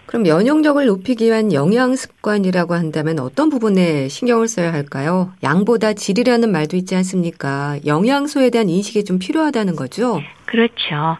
그럼 0.05 0.23
면역력을 0.23 0.85
높이기 0.85 1.25
위한 1.25 1.53
영양 1.53 1.95
습관이라고 1.95 2.73
한다면 2.75 3.19
어떤 3.19 3.49
부분에 3.49 4.09
신경을 4.09 4.47
써야 4.47 4.71
할까요? 4.73 5.31
양보다 5.43 5.93
질이라는 5.93 6.51
말도 6.51 6.77
있지 6.77 6.95
않습니까? 6.95 7.77
영양소에 7.85 8.49
대한 8.49 8.69
인식이 8.69 9.05
좀 9.05 9.17
필요하다는 9.17 9.75
거죠? 9.75 10.21
그렇죠. 10.45 11.17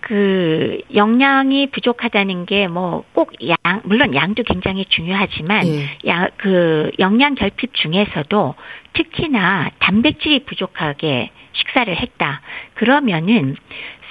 그 0.00 0.78
영양이 0.94 1.68
부족하다는 1.70 2.46
게 2.46 2.66
뭐 2.68 3.02
꼭 3.14 3.32
양 3.48 3.56
물론 3.84 4.14
양도 4.14 4.44
굉장히 4.44 4.84
중요하지만 4.88 5.66
예. 5.66 5.88
양그 6.06 6.92
영양 7.00 7.34
결핍 7.34 7.74
중에서도 7.74 8.54
특히나 8.92 9.70
단백질이 9.80 10.44
부족하게 10.44 11.30
식사를 11.54 11.94
했다. 11.96 12.40
그러면은 12.74 13.56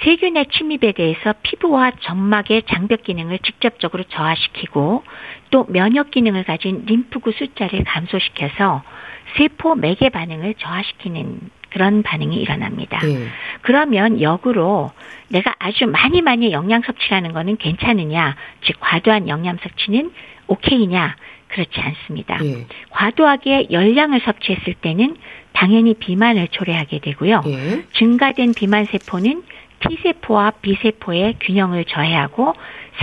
세균의 0.02 0.46
침입에 0.52 0.92
대해서 0.92 1.34
피부와 1.42 1.92
점막의 2.00 2.64
장벽 2.68 3.04
기능을 3.04 3.38
직접적으로 3.40 4.04
저하시키고 4.04 5.04
또 5.50 5.64
면역 5.68 6.10
기능을 6.10 6.44
가진 6.44 6.84
림프구 6.86 7.32
숫자를 7.32 7.84
감소시켜서 7.84 8.82
세포 9.36 9.74
매개 9.74 10.08
반응을 10.08 10.54
저하시키는 10.58 11.50
그런 11.70 12.02
반응이 12.02 12.36
일어납니다. 12.36 13.00
네. 13.00 13.26
그러면 13.62 14.20
역으로 14.20 14.92
내가 15.28 15.54
아주 15.58 15.86
많이 15.86 16.22
많이 16.22 16.52
영양 16.52 16.82
섭취하는 16.82 17.32
거는 17.32 17.56
괜찮으냐, 17.56 18.36
즉 18.64 18.76
과도한 18.80 19.28
영양 19.28 19.58
섭취는 19.58 20.12
오케이냐, 20.46 21.16
그렇지 21.48 21.80
않습니다. 21.80 22.38
네. 22.38 22.66
과도하게 22.90 23.68
열량을 23.70 24.20
섭취했을 24.20 24.74
때는 24.74 25.16
당연히 25.52 25.94
비만을 25.94 26.48
초래하게 26.48 27.00
되고요. 27.00 27.42
네. 27.44 27.84
증가된 27.94 28.54
비만 28.54 28.84
세포는 28.84 29.42
T세포와 29.80 30.52
B세포의 30.62 31.36
균형을 31.40 31.84
저해하고 31.84 32.54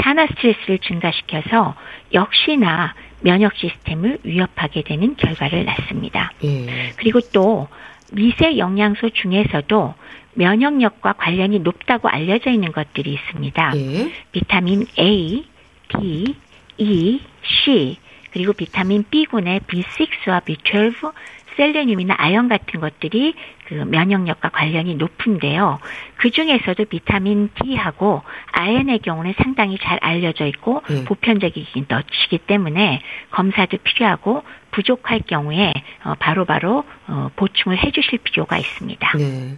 산화 0.02 0.28
스트레스를 0.28 0.80
증가시켜서 0.80 1.76
역시나 2.14 2.94
면역 3.22 3.56
시스템을 3.56 4.20
위협하게 4.24 4.84
되는 4.84 5.16
결과를 5.16 5.66
낳습니다. 5.66 6.32
예. 6.44 6.92
그리고 6.98 7.22
또 7.32 7.68
미세 8.12 8.58
영양소 8.58 9.10
중에서도 9.10 9.94
면역력과 10.34 11.14
관련이 11.14 11.60
높다고 11.60 12.10
알려져 12.10 12.50
있는 12.52 12.72
것들이 12.72 13.14
있습니다. 13.14 13.72
예. 13.76 14.12
비타민 14.32 14.86
A, 15.00 15.46
D, 15.90 16.36
E, 16.78 17.22
C, 17.44 17.98
그리고 18.32 18.52
비타민 18.54 19.06
B군의 19.10 19.62
B6와 19.62 20.44
B12, 20.44 21.14
셀레늄이나 21.56 22.16
아연 22.18 22.48
같은 22.48 22.80
것들이 22.80 23.34
그 23.68 23.74
면역력과 23.74 24.50
관련이 24.50 24.96
높은데요. 24.96 25.80
그 26.18 26.32
중에서도 26.32 26.86
비타민 26.86 27.50
D하고 27.56 28.22
아연의 28.52 29.00
경우는 29.00 29.34
상당히 29.38 29.78
잘 29.82 29.98
알려져 30.02 30.46
있고 30.48 30.82
네. 30.90 31.04
보편적이긴 31.06 31.88
것이기 31.88 32.40
때문에 32.40 33.02
검사도 33.32 33.78
필요하고 33.84 34.44
부족할 34.72 35.22
경우에 35.28 35.74
어, 36.04 36.16
바로바로 36.20 36.46
바로 36.46 36.84
어, 37.08 37.30
보충을 37.36 37.78
해주실 37.78 38.20
필요가 38.20 38.58
있습니다. 38.58 39.18
네. 39.18 39.58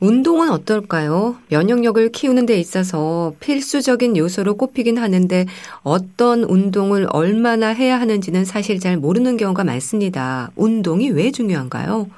운동은 0.00 0.50
어떨까요? 0.50 1.36
면역력을 1.48 2.10
키우는 2.12 2.46
데 2.46 2.58
있어서 2.58 3.32
필수적인 3.40 4.16
요소로 4.16 4.56
꼽히긴 4.56 4.98
하는데 4.98 5.46
어떤 5.82 6.44
운동을 6.44 7.06
얼마나 7.10 7.68
해야 7.68 7.98
하는지는 8.00 8.44
사실 8.44 8.80
잘 8.80 8.96
모르는 8.96 9.36
경우가 9.36 9.64
많습니다. 9.64 10.50
운동이 10.56 11.10
왜 11.10 11.30
중요한가요? 11.30 12.08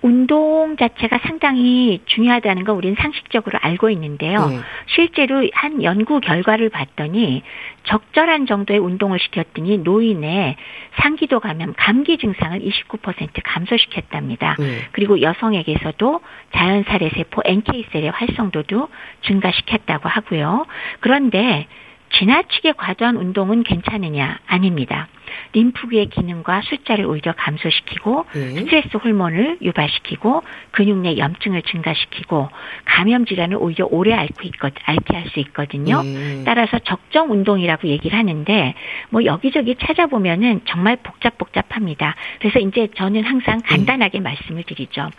운동 0.00 0.76
자체가 0.76 1.18
상당히 1.24 2.00
중요하다는 2.06 2.64
거 2.64 2.72
우리는 2.72 2.96
상식적으로 2.98 3.58
알고 3.60 3.90
있는데요. 3.90 4.46
네. 4.46 4.58
실제로 4.86 5.46
한 5.52 5.82
연구 5.82 6.20
결과를 6.20 6.68
봤더니 6.68 7.42
적절한 7.84 8.46
정도의 8.46 8.78
운동을 8.78 9.18
시켰더니 9.18 9.78
노인의 9.78 10.56
상기도 11.00 11.40
감염, 11.40 11.74
감기 11.76 12.18
증상을 12.18 12.60
29% 12.60 13.28
감소시켰답니다. 13.42 14.56
네. 14.58 14.78
그리고 14.92 15.20
여성에게서도 15.20 16.20
자연살해 16.54 17.10
세포 17.10 17.42
NK셀의 17.44 18.10
활성도도 18.10 18.88
증가시켰다고 19.22 20.08
하고요. 20.08 20.66
그런데 21.00 21.66
지나치게 22.10 22.72
과도한 22.72 23.16
운동은 23.16 23.64
괜찮으냐? 23.64 24.38
아닙니다. 24.46 25.08
림프구의 25.52 26.06
기능과 26.06 26.62
숫자를 26.62 27.06
오히려 27.06 27.32
감소시키고 27.36 28.26
네. 28.34 28.40
스트레스 28.56 28.96
호르몬을 28.96 29.58
유발시키고 29.62 30.42
근육 30.72 30.98
내 30.98 31.16
염증을 31.16 31.62
증가시키고 31.62 32.48
감염 32.84 33.24
질환을 33.24 33.56
오히려 33.60 33.86
오래 33.90 34.14
앓고 34.14 34.42
있거 34.42 34.70
앓게 34.84 35.16
할 35.16 35.28
수 35.28 35.40
있거든요. 35.40 36.02
네. 36.02 36.42
따라서 36.44 36.78
적정 36.80 37.30
운동이라고 37.30 37.88
얘기를 37.88 38.18
하는데 38.18 38.74
뭐 39.10 39.24
여기저기 39.24 39.76
찾아보면은 39.76 40.62
정말 40.66 40.96
복잡복잡합니다. 40.96 42.14
그래서 42.40 42.58
이제 42.58 42.88
저는 42.96 43.24
항상 43.24 43.60
간단하게 43.64 44.18
네. 44.18 44.22
말씀을 44.22 44.64
드리죠. 44.64 45.10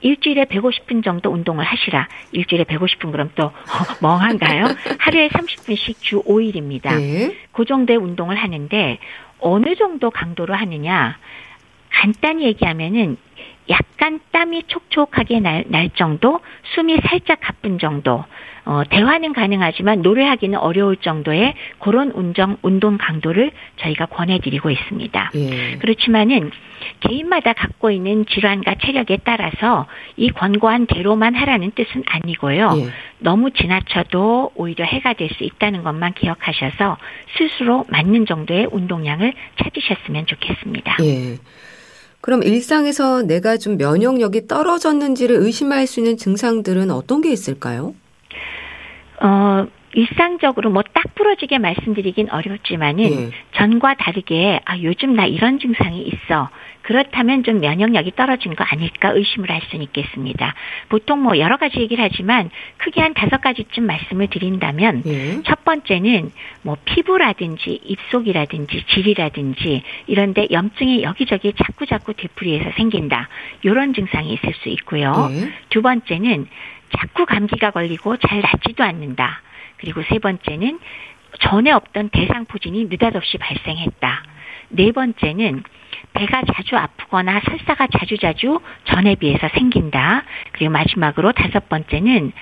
일주일에 0.00 0.44
150분 0.46 1.04
정도 1.04 1.30
운동을 1.30 1.64
하시라. 1.64 2.08
일주일에 2.32 2.64
150분 2.64 3.12
그럼 3.12 3.30
또 3.34 3.52
멍한가요? 4.02 4.64
하루에 4.98 5.28
30분씩 5.28 5.96
주 6.00 6.22
5일입니다. 6.22 6.96
네. 6.96 7.36
그 7.52 7.64
정도의 7.64 7.98
운동을 7.98 8.36
하는데 8.36 8.98
어느 9.42 9.74
정도 9.74 10.10
강도로 10.10 10.54
하느냐? 10.54 11.18
간단히 11.90 12.44
얘기하면은 12.44 13.18
약간 13.68 14.20
땀이 14.32 14.64
촉촉하게 14.66 15.40
날, 15.40 15.64
날 15.68 15.90
정도, 15.90 16.40
숨이 16.74 16.98
살짝 17.08 17.40
가쁜 17.40 17.78
정도, 17.78 18.24
어, 18.64 18.82
대화는 18.88 19.32
가능하지만 19.32 20.02
노래하기는 20.02 20.56
어려울 20.58 20.96
정도의 20.96 21.54
그런 21.80 22.12
운정, 22.12 22.58
운동 22.62 22.96
강도를 22.96 23.50
저희가 23.80 24.06
권해드리고 24.06 24.70
있습니다. 24.70 25.30
예. 25.34 25.76
그렇지만은 25.78 26.50
개인마다 27.00 27.52
갖고 27.54 27.90
있는 27.90 28.24
질환과 28.26 28.76
체력에 28.84 29.18
따라서 29.24 29.86
이 30.16 30.30
권고한 30.30 30.86
대로만 30.86 31.34
하라는 31.34 31.72
뜻은 31.74 32.04
아니고요. 32.06 32.74
예. 32.78 32.86
너무 33.18 33.50
지나쳐도 33.50 34.52
오히려 34.54 34.84
해가 34.84 35.14
될 35.14 35.32
수 35.32 35.44
있다는 35.44 35.82
것만 35.82 36.12
기억하셔서 36.14 36.98
스스로 37.38 37.84
맞는 37.88 38.26
정도의 38.26 38.68
운동량을 38.70 39.32
찾으셨으면 39.62 40.26
좋겠습니다. 40.26 40.96
예. 41.04 41.38
그럼 42.20 42.42
일상에서 42.42 43.22
내가 43.22 43.56
좀 43.56 43.78
면역력이 43.78 44.46
떨어졌는지를 44.46 45.36
의심할 45.36 45.86
수 45.86 46.00
있는 46.00 46.16
증상들은 46.16 46.90
어떤 46.90 47.20
게 47.22 47.32
있을까요? 47.32 47.94
어, 49.22 49.66
일상적으로 49.94 50.70
뭐 50.70 50.82
딱 50.94 51.14
부러지게 51.14 51.58
말씀드리긴 51.58 52.30
어렵지만은 52.30 53.04
네. 53.04 53.30
전과 53.52 53.94
다르게 53.94 54.60
아 54.64 54.78
요즘 54.78 55.14
나 55.14 55.26
이런 55.26 55.58
증상이 55.58 56.00
있어. 56.02 56.48
그렇다면 56.82 57.44
좀 57.44 57.60
면역력이 57.60 58.12
떨어진 58.16 58.56
거 58.56 58.64
아닐까 58.64 59.10
의심을 59.10 59.50
할 59.50 59.60
수는 59.70 59.84
있겠습니다. 59.84 60.54
보통 60.88 61.22
뭐 61.22 61.38
여러 61.38 61.56
가지 61.56 61.78
얘기를 61.78 62.02
하지만 62.02 62.50
크게 62.78 63.00
한 63.00 63.14
다섯 63.14 63.40
가지쯤 63.40 63.84
말씀을 63.86 64.28
드린다면 64.28 65.02
네. 65.04 65.42
첫 65.44 65.64
번째는 65.64 66.32
뭐 66.62 66.76
피부라든지 66.84 67.80
입속이라든지 67.84 68.84
질이라든지 68.88 69.82
이런데 70.06 70.48
염증이 70.50 71.02
여기저기 71.02 71.52
자꾸 71.52 71.86
자꾸 71.86 72.14
되풀이해서 72.14 72.72
생긴다. 72.76 73.28
이런 73.62 73.94
증상이 73.94 74.32
있을 74.32 74.54
수 74.54 74.68
있고요. 74.70 75.28
네. 75.30 75.52
두 75.68 75.82
번째는 75.82 76.46
자꾸 76.98 77.26
감기가 77.26 77.70
걸리고 77.70 78.16
잘 78.16 78.40
낫지도 78.40 78.84
않는다. 78.84 79.40
그리고 79.78 80.02
세 80.04 80.18
번째는 80.18 80.78
전에 81.40 81.70
없던 81.70 82.10
대상 82.10 82.44
포진이 82.44 82.86
느닷없이 82.86 83.38
발생했다. 83.38 84.22
네 84.68 84.92
번째는 84.92 85.62
배가 86.14 86.42
자주 86.54 86.76
아프거나 86.76 87.40
설사가 87.40 87.86
자주자주 87.86 88.60
전에 88.84 89.14
비해서 89.14 89.48
생긴다. 89.54 90.24
그리고 90.52 90.72
마지막으로 90.72 91.32
다섯 91.32 91.68
번째는 91.68 92.32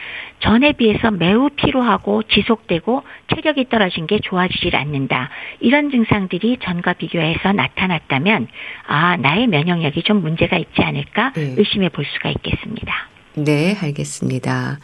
전에 0.40 0.72
비해서 0.72 1.11
매우 1.11 1.51
피로하고 1.51 2.24
지속되고 2.24 3.05
체력이 3.28 3.68
떨어진 3.68 4.07
게 4.07 4.18
좋아지질 4.18 4.74
않는다. 4.74 5.30
이런 5.61 5.90
증상들이 5.90 6.59
전과 6.62 6.94
비교해서 6.94 7.53
나타났다면 7.53 8.48
아 8.86 9.16
나의 9.16 9.46
면역력이 9.46 10.03
좀 10.03 10.20
문제가 10.20 10.57
있지 10.57 10.82
않을까 10.82 11.32
네. 11.34 11.55
의심해 11.57 11.88
볼 11.90 12.05
수가 12.05 12.30
있겠습니다. 12.30 13.09
네, 13.35 13.76
알겠습니다. 13.81 14.78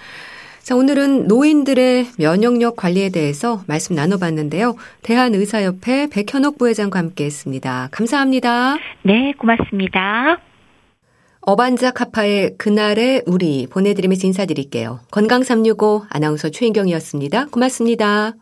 자, 0.61 0.75
오늘은 0.75 1.29
노인들의 1.29 2.07
면역력 2.19 2.75
관리에 2.77 3.11
대해서 3.11 3.63
말씀 3.69 3.95
나눠봤는데요. 3.95 4.75
대한의사협회 5.03 6.09
백현옥 6.11 6.59
부회장과 6.59 6.99
함께 6.99 7.25
했습니다. 7.25 7.89
감사합니다. 7.93 8.77
네, 9.05 9.33
고맙습니다. 9.39 10.41
어반자 11.41 11.93
카파의 11.93 12.57
그날의 12.59 13.23
우리 13.27 13.69
보내드리면서 13.71 14.27
인사드릴게요. 14.27 14.99
건강365 15.13 16.07
아나운서 16.11 16.49
최인경이었습니다. 16.49 17.47
고맙습니다. 17.53 18.33